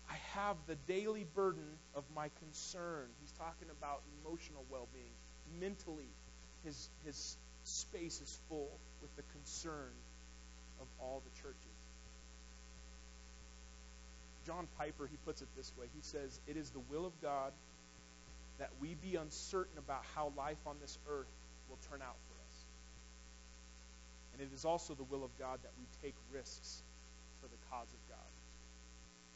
I 0.10 0.16
have 0.34 0.58
the 0.68 0.76
daily 0.88 1.26
burden 1.36 1.66
of 1.96 2.04
my 2.16 2.30
concern. 2.40 3.06
He's 3.22 3.32
talking 3.34 3.68
about 3.78 4.02
emotional 4.24 4.66
well 4.70 4.88
being. 4.94 5.12
Mentally, 5.60 6.10
his, 6.64 6.90
his 7.06 7.38
space 7.64 8.22
is 8.22 8.40
full 8.50 8.72
with 9.02 9.16
the 9.16 9.24
concern 9.34 9.92
of 10.82 10.88
all 11.00 11.22
the 11.24 11.42
churches. 11.42 11.56
John 14.46 14.68
Piper, 14.78 15.08
he 15.08 15.18
puts 15.26 15.42
it 15.42 15.48
this 15.56 15.72
way. 15.80 15.86
He 15.94 16.02
says, 16.02 16.40
It 16.48 16.58
is 16.58 16.70
the 16.72 16.82
will 16.90 17.06
of 17.06 17.14
God 17.22 17.52
that 18.58 18.70
we 18.82 18.96
be 18.96 19.16
uncertain 19.16 19.78
about 19.78 20.04
how 20.16 20.34
life 20.36 20.58
on 20.66 20.76
this 20.82 20.98
earth 21.10 21.28
will 21.70 21.78
turn 21.90 22.02
out. 22.02 22.16
And 24.40 24.48
it 24.48 24.56
is 24.56 24.64
also 24.64 24.94
the 24.94 25.04
will 25.04 25.26
of 25.26 25.38
God 25.38 25.60
that 25.64 25.72
we 25.78 25.86
take 26.02 26.16
risks 26.32 26.82
for 27.42 27.48
the 27.48 27.58
cause 27.70 27.92
of 27.92 28.00
God. 28.08 28.32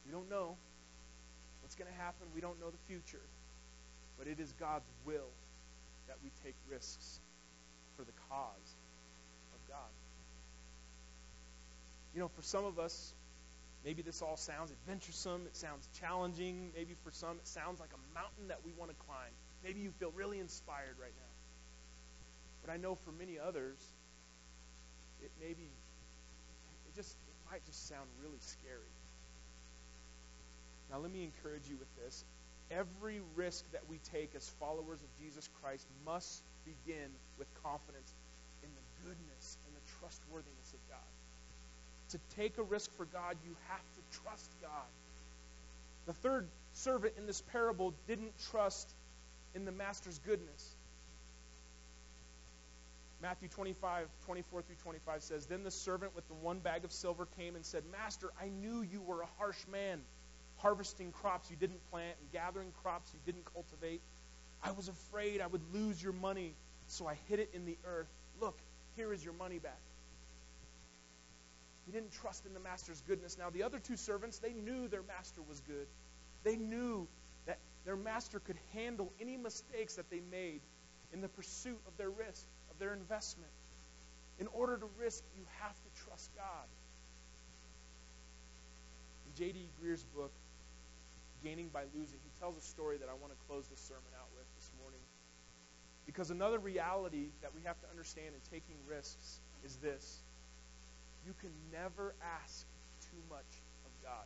We 0.06 0.14
don't 0.14 0.30
know 0.30 0.56
what's 1.62 1.76
going 1.76 1.92
to 1.92 1.98
happen, 1.98 2.28
we 2.34 2.40
don't 2.42 2.60
know 2.60 2.70
the 2.70 2.84
future, 2.88 3.24
but 4.18 4.28
it 4.28 4.40
is 4.40 4.54
God's 4.60 4.88
will 5.06 5.30
that 6.08 6.18
we 6.24 6.32
take 6.44 6.56
risks 6.70 7.20
for 7.98 8.04
the 8.04 8.12
cause 8.30 8.76
of 9.54 9.70
God. 9.70 9.92
You 12.14 12.22
know, 12.22 12.30
for 12.30 12.42
some 12.42 12.66
of 12.66 12.80
us, 12.80 13.14
Maybe 13.84 14.02
this 14.02 14.22
all 14.22 14.38
sounds 14.38 14.72
adventuresome, 14.72 15.44
it 15.46 15.58
sounds 15.58 15.88
challenging. 16.00 16.72
Maybe 16.74 16.96
for 17.04 17.12
some, 17.12 17.36
it 17.38 17.48
sounds 17.48 17.82
like 17.82 17.90
a 17.92 18.16
mountain 18.16 18.48
that 18.48 18.64
we 18.66 18.72
want 18.72 18.92
to 18.92 18.98
climb. 19.06 19.32
Maybe 19.64 19.82
you 19.82 19.92
feel 20.00 20.12
really 20.16 20.40
inspired 20.40 20.96
right 21.02 21.12
now. 21.16 21.34
But 22.64 22.72
I 22.72 22.78
know 22.78 22.96
for 23.04 23.12
many 23.12 23.38
others, 23.40 23.78
it 25.24 25.32
maybe, 25.40 25.70
it 26.88 26.96
just, 26.96 27.12
it 27.12 27.52
might 27.52 27.66
just 27.66 27.88
sound 27.88 28.08
really 28.22 28.40
scary. 28.40 28.94
Now, 30.92 31.00
let 31.00 31.12
me 31.12 31.24
encourage 31.24 31.68
you 31.70 31.78
with 31.78 31.90
this. 32.04 32.24
Every 32.70 33.22
risk 33.36 33.66
that 33.72 33.82
we 33.90 34.00
take 34.12 34.36
as 34.36 34.48
followers 34.60 35.02
of 35.02 35.10
Jesus 35.20 35.50
Christ 35.62 35.88
must 36.06 36.44
begin 36.66 37.10
with 37.38 37.48
confidence 37.64 38.14
in 38.62 38.70
the 38.70 39.10
goodness 39.10 39.58
and 39.66 39.76
the 39.76 39.86
trustworthiness 40.00 40.74
of 40.74 40.80
God 40.90 41.14
to 42.14 42.20
take 42.36 42.60
a 42.60 42.64
risk 42.64 42.96
for 42.96 43.06
God, 43.06 43.38
you 43.44 43.56
have 43.70 43.82
to 43.96 44.20
trust 44.22 44.52
God. 44.62 44.70
The 46.06 46.14
third 46.14 46.48
servant 46.74 47.16
in 47.18 47.26
this 47.26 47.42
parable 47.42 47.94
didn't 48.08 48.34
trust 48.52 48.88
in 49.56 49.66
the 49.66 49.72
master's 49.72 50.20
goodness. 50.20 50.73
Matthew 53.24 53.48
25, 53.48 54.10
24 54.26 54.62
through 54.64 54.76
25 54.84 55.24
says, 55.24 55.46
Then 55.46 55.64
the 55.64 55.72
servant 55.72 56.14
with 56.14 56.28
the 56.28 56.34
one 56.34 56.60
bag 56.60 56.84
of 56.84 56.92
silver 56.92 57.26
came 57.38 57.56
and 57.56 57.66
said, 57.66 57.84
Master, 57.90 58.32
I 58.40 58.50
knew 58.50 58.82
you 58.82 59.02
were 59.02 59.22
a 59.22 59.30
harsh 59.38 59.66
man, 59.72 60.02
harvesting 60.58 61.14
crops 61.14 61.50
you 61.50 61.56
didn't 61.56 61.80
plant 61.90 62.18
and 62.20 62.32
gathering 62.34 62.74
crops 62.84 63.12
you 63.14 63.20
didn't 63.26 63.46
cultivate. 63.54 64.02
I 64.62 64.72
was 64.72 64.90
afraid 64.90 65.40
I 65.40 65.48
would 65.48 65.62
lose 65.74 66.04
your 66.04 66.12
money, 66.12 66.54
so 66.88 67.08
I 67.08 67.16
hid 67.30 67.40
it 67.40 67.52
in 67.54 67.66
the 67.66 67.78
earth. 67.86 68.10
Look, 68.42 68.58
here 68.98 69.14
is 69.14 69.24
your 69.24 69.34
money 69.34 69.58
back. 69.58 69.80
He 71.86 71.94
didn't 71.94 72.12
trust 72.12 72.46
in 72.46 72.54
the 72.54 72.60
master's 72.60 73.02
goodness. 73.08 73.38
Now, 73.38 73.50
the 73.50 73.64
other 73.64 73.80
two 73.80 73.96
servants, 73.96 74.40
they 74.40 74.52
knew 74.52 74.90
their 74.90 75.04
master 75.04 75.42
was 75.48 75.62
good. 75.62 75.88
They 76.44 76.58
knew 76.58 77.08
that 77.46 77.60
their 77.86 77.96
master 77.96 78.40
could 78.40 78.58
handle 78.74 79.14
any 79.22 79.38
mistakes 79.38 79.96
that 79.96 80.10
they 80.10 80.20
made 80.30 80.60
in 81.14 81.22
the 81.22 81.30
pursuit 81.30 81.80
of 81.88 81.96
their 81.98 82.10
risk, 82.10 82.46
of 82.74 82.80
their 82.80 82.94
investment. 82.94 83.52
In 84.40 84.48
order 84.48 84.78
to 84.78 84.88
risk, 85.00 85.24
you 85.38 85.44
have 85.62 85.76
to 85.76 86.04
trust 86.06 86.32
God. 86.36 86.68
In 89.28 89.46
J.D. 89.46 89.70
Greear's 89.82 90.04
book, 90.16 90.32
Gaining 91.44 91.70
by 91.70 91.84
Losing, 91.94 92.20
he 92.24 92.40
tells 92.40 92.58
a 92.58 92.62
story 92.62 92.98
that 92.98 93.10
I 93.10 93.14
want 93.14 93.32
to 93.32 93.40
close 93.48 93.68
this 93.68 93.80
sermon 93.80 94.10
out 94.18 94.28
with 94.36 94.46
this 94.56 94.72
morning. 94.82 95.00
Because 96.06 96.32
another 96.32 96.58
reality 96.58 97.30
that 97.42 97.54
we 97.56 97.62
have 97.66 97.80
to 97.82 97.90
understand 97.90 98.34
in 98.34 98.42
taking 98.52 98.76
risks 98.88 99.40
is 99.64 99.76
this 99.78 100.20
you 101.26 101.34
can 101.40 101.52
never 101.72 102.14
ask 102.44 102.66
too 103.02 103.22
much 103.30 103.48
of 103.86 103.92
God. 104.04 104.26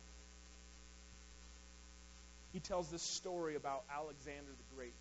He 2.52 2.60
tells 2.60 2.90
this 2.90 3.02
story 3.02 3.54
about 3.54 3.84
Alexander 3.92 4.50
the 4.50 4.76
Great. 4.76 4.94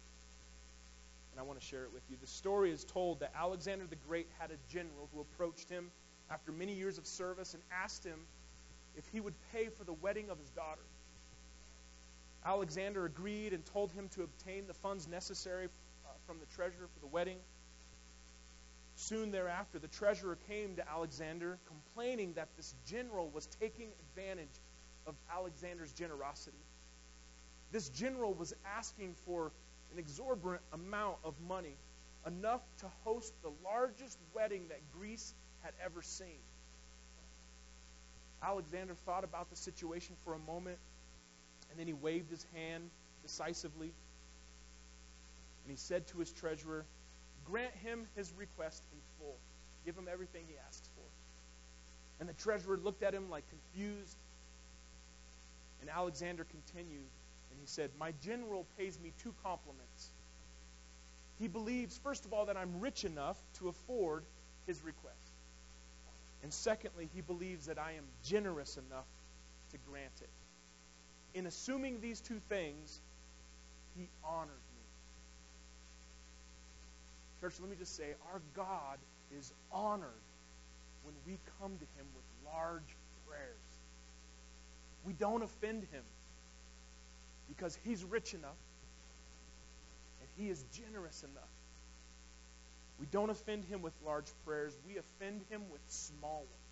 And 1.38 1.44
I 1.44 1.48
want 1.48 1.60
to 1.60 1.66
share 1.68 1.84
it 1.84 1.94
with 1.94 2.02
you. 2.10 2.18
The 2.20 2.26
story 2.26 2.72
is 2.72 2.84
told 2.84 3.20
that 3.20 3.32
Alexander 3.38 3.86
the 3.88 3.96
Great 4.08 4.28
had 4.40 4.50
a 4.50 4.56
general 4.74 5.08
who 5.14 5.22
approached 5.22 5.70
him 5.70 5.92
after 6.32 6.52
many 6.52 6.74
years 6.74 6.98
of 6.98 7.06
service 7.06 7.54
and 7.54 7.62
asked 7.72 8.04
him 8.04 8.20
if 8.96 9.08
he 9.10 9.20
would 9.20 9.36
pay 9.54 9.68
for 9.68 9.84
the 9.84 9.94
wedding 9.94 10.32
of 10.32 10.40
his 10.40 10.50
daughter. 10.50 10.82
Alexander 12.44 13.06
agreed 13.06 13.54
and 13.54 13.64
told 13.68 13.92
him 13.92 14.10
to 14.16 14.24
obtain 14.24 14.66
the 14.66 14.74
funds 14.74 15.08
necessary 15.08 15.66
uh, 15.66 16.10
from 16.26 16.40
the 16.40 16.48
treasurer 16.56 16.88
for 16.92 17.00
the 17.02 17.06
wedding. 17.14 17.38
Soon 18.96 19.30
thereafter, 19.30 19.78
the 19.78 19.90
treasurer 19.90 20.40
came 20.50 20.78
to 20.78 20.90
Alexander, 20.90 21.60
complaining 21.68 22.34
that 22.34 22.48
this 22.58 22.74
general 22.88 23.30
was 23.30 23.46
taking 23.62 23.90
advantage 24.10 24.60
of 25.06 25.14
Alexander's 25.32 25.94
generosity. 25.94 26.58
This 27.72 27.90
general 27.90 28.34
was 28.34 28.56
asking 28.76 29.14
for 29.28 29.52
an 29.94 30.00
exorbitant 30.00 30.62
amount 30.74 31.18
of 31.24 31.34
money, 31.48 31.76
enough 32.26 32.62
to 32.80 32.86
host 33.04 33.34
the 33.42 33.52
largest 33.64 34.18
wedding 34.34 34.68
that 34.70 34.80
Greece 34.92 35.34
had 35.62 35.74
ever 35.84 36.02
seen. 36.02 36.40
Alexander 38.42 38.96
thought 39.06 39.24
about 39.24 39.50
the 39.50 39.56
situation 39.56 40.16
for 40.24 40.34
a 40.34 40.40
moment, 40.40 40.78
and 41.70 41.80
then 41.80 41.88
he 41.88 41.94
waved 41.94 42.30
his 42.30 42.46
hand 42.54 42.90
decisively, 43.24 43.94
and 45.64 45.72
he 45.72 45.76
said 45.76 46.08
to 46.08 46.20
his 46.20 46.32
treasurer, 46.32 46.86
Grant 47.46 47.74
him 47.76 48.08
his 48.16 48.32
request 48.38 48.84
in 48.92 49.00
full. 49.20 49.38
Give 49.86 49.98
him 49.98 50.08
everything 50.12 50.44
he 50.48 50.56
asks 50.68 50.88
for. 50.96 51.04
And 52.20 52.28
the 52.28 52.34
treasurer 52.34 52.78
looked 52.78 53.04
at 53.04 53.14
him 53.14 53.30
like 53.30 53.44
confused. 53.50 54.18
And 55.80 55.90
Alexander 55.90 56.46
continued, 56.46 57.08
and 57.52 57.60
he 57.60 57.68
said, 57.68 57.92
My 58.00 58.14
general 58.24 58.66
pays 58.78 59.00
me 59.00 59.14
two 59.24 59.34
compliments. 59.44 60.12
He 61.40 61.48
believes, 61.48 61.98
first 62.04 62.26
of 62.26 62.34
all, 62.34 62.46
that 62.46 62.58
I'm 62.58 62.80
rich 62.80 63.04
enough 63.04 63.38
to 63.60 63.70
afford 63.70 64.24
his 64.66 64.84
request. 64.84 65.16
And 66.44 66.54
secondly, 66.54 67.10
he 67.14 67.22
believes 67.22 67.68
that 67.68 67.78
I 67.78 67.94
am 67.94 68.06
generous 68.24 68.78
enough 68.78 69.06
to 69.72 69.78
grant 69.90 70.14
it. 70.22 70.30
In 71.38 71.46
assuming 71.46 72.02
these 72.02 72.22
two 72.22 72.40
things, 72.50 73.00
he 73.96 74.10
honored 74.24 74.50
me. 74.50 74.78
Church, 77.42 77.54
let 77.60 77.70
me 77.70 77.76
just 77.76 77.96
say 77.96 78.16
our 78.32 78.42
God 78.56 78.98
is 79.38 79.54
honored 79.72 80.10
when 81.04 81.16
we 81.26 81.40
come 81.60 81.78
to 81.78 81.86
Him 81.98 82.06
with 82.16 82.54
large 82.54 82.96
prayers. 83.28 83.68
We 85.06 85.14
don't 85.14 85.44
offend 85.44 85.84
Him 85.92 86.04
because 87.48 87.78
He's 87.84 88.04
rich 88.04 88.34
enough 88.34 88.58
and 90.22 90.30
He 90.38 90.50
is 90.50 90.64
generous 90.72 91.24
enough. 91.24 91.50
We 93.00 93.06
don't 93.08 93.30
offend 93.30 93.66
Him 93.66 93.82
with 93.82 93.94
large 94.06 94.32
prayers, 94.46 94.76
we 94.88 94.98
offend 94.98 95.42
Him 95.50 95.62
with 95.72 95.82
small 95.88 96.40
ones. 96.40 96.68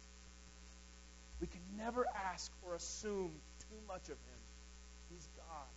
We 1.41 1.47
can 1.47 1.61
never 1.77 2.05
ask 2.33 2.51
or 2.65 2.75
assume 2.75 3.31
too 3.59 3.79
much 3.87 4.03
of 4.03 4.17
Him. 4.17 4.41
He's 5.11 5.27
God. 5.35 5.73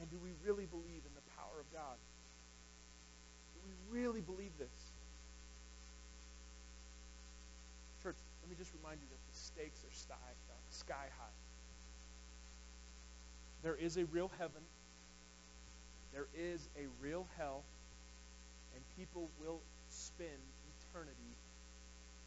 And 0.00 0.10
do 0.10 0.16
we 0.22 0.30
really 0.44 0.66
believe 0.66 1.02
in 1.04 1.14
the 1.14 1.26
power 1.36 1.60
of 1.60 1.72
God? 1.72 1.96
Do 3.54 3.60
we 3.66 4.00
really 4.00 4.20
believe 4.20 4.52
this? 4.58 4.72
Church, 8.02 8.16
let 8.42 8.48
me 8.48 8.56
just 8.56 8.72
remind 8.80 9.00
you 9.00 9.08
that 9.12 9.20
the 9.28 9.36
stakes 9.36 9.84
are 9.84 9.92
sky, 9.92 10.94
high. 11.18 11.49
There 13.62 13.74
is 13.74 13.96
a 13.96 14.04
real 14.06 14.30
heaven, 14.38 14.62
there 16.12 16.26
is 16.34 16.68
a 16.76 16.86
real 17.00 17.26
hell, 17.36 17.62
and 18.74 18.82
people 18.96 19.28
will 19.40 19.60
spend 19.88 20.40
eternity 20.80 21.36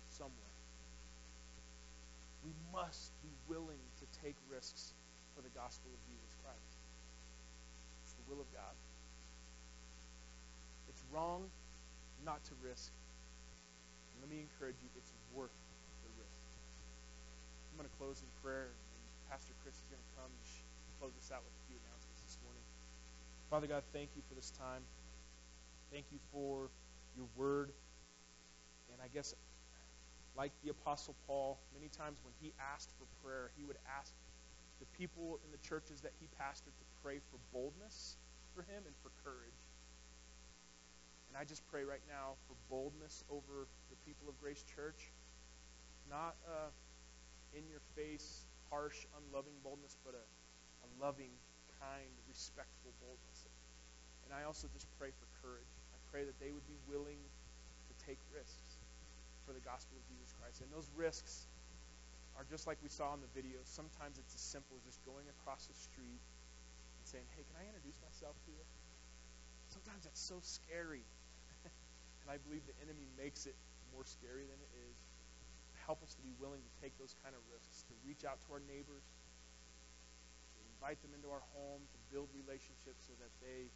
somewhere. 0.09 0.53
We 2.45 2.51
must 2.71 3.11
be 3.23 3.29
willing 3.47 3.81
to 3.99 4.05
take 4.21 4.35
risks 4.51 4.93
for 5.35 5.41
the 5.41 5.49
gospel 5.55 5.89
of 5.89 5.99
Jesus 6.05 6.37
Christ. 6.43 6.77
It's 8.03 8.13
the 8.13 8.25
will 8.29 8.41
of 8.41 8.49
God. 8.53 8.75
It's 10.89 11.01
wrong 11.11 11.49
not 12.25 12.43
to 12.45 12.53
risk. 12.61 12.91
And 14.13 14.21
let 14.21 14.29
me 14.29 14.43
encourage 14.43 14.77
you, 14.83 14.89
it's 14.95 15.11
worth 15.33 15.55
the 16.05 16.11
risk. 16.21 16.39
I'm 17.73 17.81
going 17.81 17.89
to 17.89 17.97
close 17.97 18.21
in 18.21 18.29
prayer, 18.45 18.69
and 18.69 19.01
Pastor 19.31 19.57
Chris 19.63 19.73
is 19.73 19.87
going 19.89 20.03
to 20.03 20.11
come 20.13 20.31
close 21.03 21.19
us 21.19 21.35
out 21.35 21.43
with 21.43 21.51
a 21.51 21.63
few 21.67 21.75
announcements 21.83 22.23
this 22.23 22.39
morning. 22.47 22.63
Father 23.51 23.67
God, 23.67 23.83
thank 23.91 24.15
you 24.15 24.23
for 24.23 24.39
this 24.39 24.55
time. 24.55 24.79
Thank 25.91 26.07
you 26.15 26.19
for 26.31 26.71
your 27.19 27.27
word. 27.35 27.75
And 28.87 29.03
I 29.03 29.11
guess, 29.11 29.35
like 30.39 30.55
the 30.63 30.71
Apostle 30.71 31.11
Paul, 31.27 31.59
many 31.75 31.91
times 31.91 32.23
when 32.23 32.31
he 32.39 32.55
asked 32.55 32.95
for 32.95 33.03
prayer, 33.19 33.51
he 33.59 33.67
would 33.67 33.75
ask 33.83 34.15
the 34.79 34.87
people 34.95 35.43
in 35.43 35.51
the 35.51 35.59
churches 35.59 35.99
that 36.07 36.15
he 36.23 36.31
pastored 36.39 36.71
to 36.71 36.87
pray 37.03 37.19
for 37.19 37.35
boldness 37.51 38.15
for 38.55 38.63
him 38.63 38.87
and 38.87 38.95
for 39.03 39.11
courage. 39.27 39.59
And 41.27 41.35
I 41.35 41.43
just 41.43 41.67
pray 41.67 41.83
right 41.83 42.07
now 42.07 42.39
for 42.47 42.55
boldness 42.71 43.27
over 43.27 43.67
the 43.91 43.99
people 44.07 44.31
of 44.31 44.39
Grace 44.39 44.63
Church. 44.63 45.11
Not 46.07 46.39
uh, 46.47 46.71
in 47.51 47.67
your 47.67 47.83
face, 47.91 48.47
harsh, 48.71 49.03
unloving 49.19 49.59
boldness, 49.67 49.97
but 50.07 50.15
a, 50.15 50.23
a 50.83 50.89
loving, 50.99 51.31
kind, 51.79 52.11
respectful 52.27 52.91
boldness. 52.99 53.47
And 54.27 54.31
I 54.31 54.43
also 54.47 54.67
just 54.71 54.87
pray 54.99 55.11
for 55.11 55.27
courage 55.43 55.71
I 55.93 55.99
pray 56.11 56.23
that 56.23 56.37
they 56.39 56.51
would 56.51 56.65
be 56.67 56.79
willing 56.87 57.19
to 57.19 57.93
take 58.05 58.17
risks 58.31 58.79
for 59.45 59.51
the 59.51 59.63
gospel 59.63 59.99
of 59.99 60.03
Jesus 60.07 60.31
Christ. 60.39 60.63
And 60.63 60.71
those 60.71 60.87
risks 60.95 61.47
are 62.37 62.45
just 62.49 62.65
like 62.65 62.81
we 62.81 62.89
saw 62.89 63.13
in 63.13 63.21
the 63.21 63.29
video. 63.37 63.61
Sometimes 63.65 64.17
it's 64.17 64.33
as 64.33 64.41
simple 64.41 64.73
as 64.79 64.83
just 64.87 65.01
going 65.05 65.27
across 65.41 65.69
the 65.69 65.77
street 65.77 66.21
and 66.21 67.03
saying, 67.05 67.27
Hey, 67.37 67.45
can 67.45 67.61
I 67.61 67.65
introduce 67.69 67.97
myself 68.01 68.33
to 68.47 68.49
you? 68.49 68.65
Sometimes 69.69 70.05
that's 70.05 70.21
so 70.21 70.41
scary. 70.41 71.05
and 72.23 72.27
I 72.29 72.41
believe 72.41 72.65
the 72.65 72.77
enemy 72.81 73.05
makes 73.17 73.45
it 73.45 73.57
more 73.93 74.05
scary 74.05 74.49
than 74.49 74.57
it 74.57 74.73
is. 74.89 74.97
Help 75.85 76.01
us 76.01 76.15
to 76.15 76.23
be 76.23 76.33
willing 76.39 76.63
to 76.63 76.71
take 76.79 76.95
those 76.97 77.13
kind 77.21 77.35
of 77.35 77.43
risks, 77.51 77.83
to 77.91 77.93
reach 78.07 78.23
out 78.23 78.39
to 78.47 78.55
our 78.55 78.63
neighbors, 78.71 79.03
invite 80.83 80.99
them 80.99 81.15
into 81.15 81.31
our 81.31 81.39
home, 81.55 81.79
to 81.95 81.99
build 82.11 82.27
relationships 82.35 83.07
so 83.07 83.15
that 83.23 83.31
they 83.39 83.71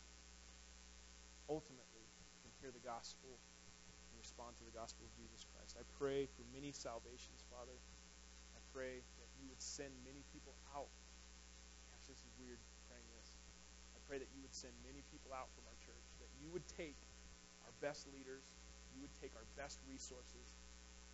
ultimately 1.48 2.04
can 2.44 2.52
hear 2.60 2.68
the 2.68 2.84
gospel 2.84 3.32
and 4.12 4.16
respond 4.20 4.52
to 4.60 4.68
the 4.68 4.76
gospel 4.76 5.08
of 5.08 5.12
Jesus 5.16 5.48
Christ. 5.56 5.80
I 5.80 5.88
pray 5.96 6.28
for 6.36 6.44
many 6.52 6.76
salvations, 6.76 7.48
Father. 7.48 7.80
I 8.52 8.60
pray 8.76 9.00
that 9.24 9.30
you 9.40 9.48
would 9.48 9.64
send 9.64 9.96
many 10.04 10.20
people 10.36 10.52
out. 10.76 10.92
Gosh, 11.96 12.12
this 12.12 12.20
is 12.20 12.28
weird 12.44 12.60
praying 12.92 13.08
this. 13.16 13.32
I 13.96 14.04
pray 14.04 14.20
that 14.20 14.28
you 14.36 14.44
would 14.44 14.52
send 14.52 14.76
many 14.84 15.00
people 15.08 15.32
out 15.32 15.48
from 15.56 15.64
our 15.72 15.80
church, 15.80 16.04
that 16.20 16.28
you 16.44 16.52
would 16.52 16.68
take 16.68 17.00
our 17.64 17.72
best 17.80 18.04
leaders, 18.12 18.44
you 18.92 19.00
would 19.00 19.16
take 19.24 19.32
our 19.40 19.48
best 19.56 19.80
resources, 19.88 20.60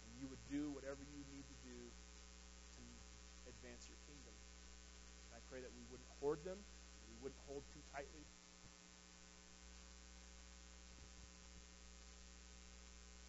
and 0.02 0.10
you 0.18 0.26
would 0.26 0.42
do 0.50 0.74
whatever 0.74 1.06
you 1.06 1.22
need 1.30 1.46
to 1.46 1.58
do 1.62 1.78
to 2.82 2.84
advance 3.46 3.86
your 3.86 4.02
pray 5.54 5.62
that 5.62 5.70
we 5.78 5.86
wouldn't 5.92 6.10
hoard 6.20 6.40
them, 6.44 6.58
we 7.06 7.14
wouldn't 7.22 7.40
hold 7.46 7.62
too 7.76 7.80
tightly. 7.94 8.26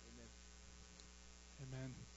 Amen. 0.08 0.30
Amen. 1.68 2.13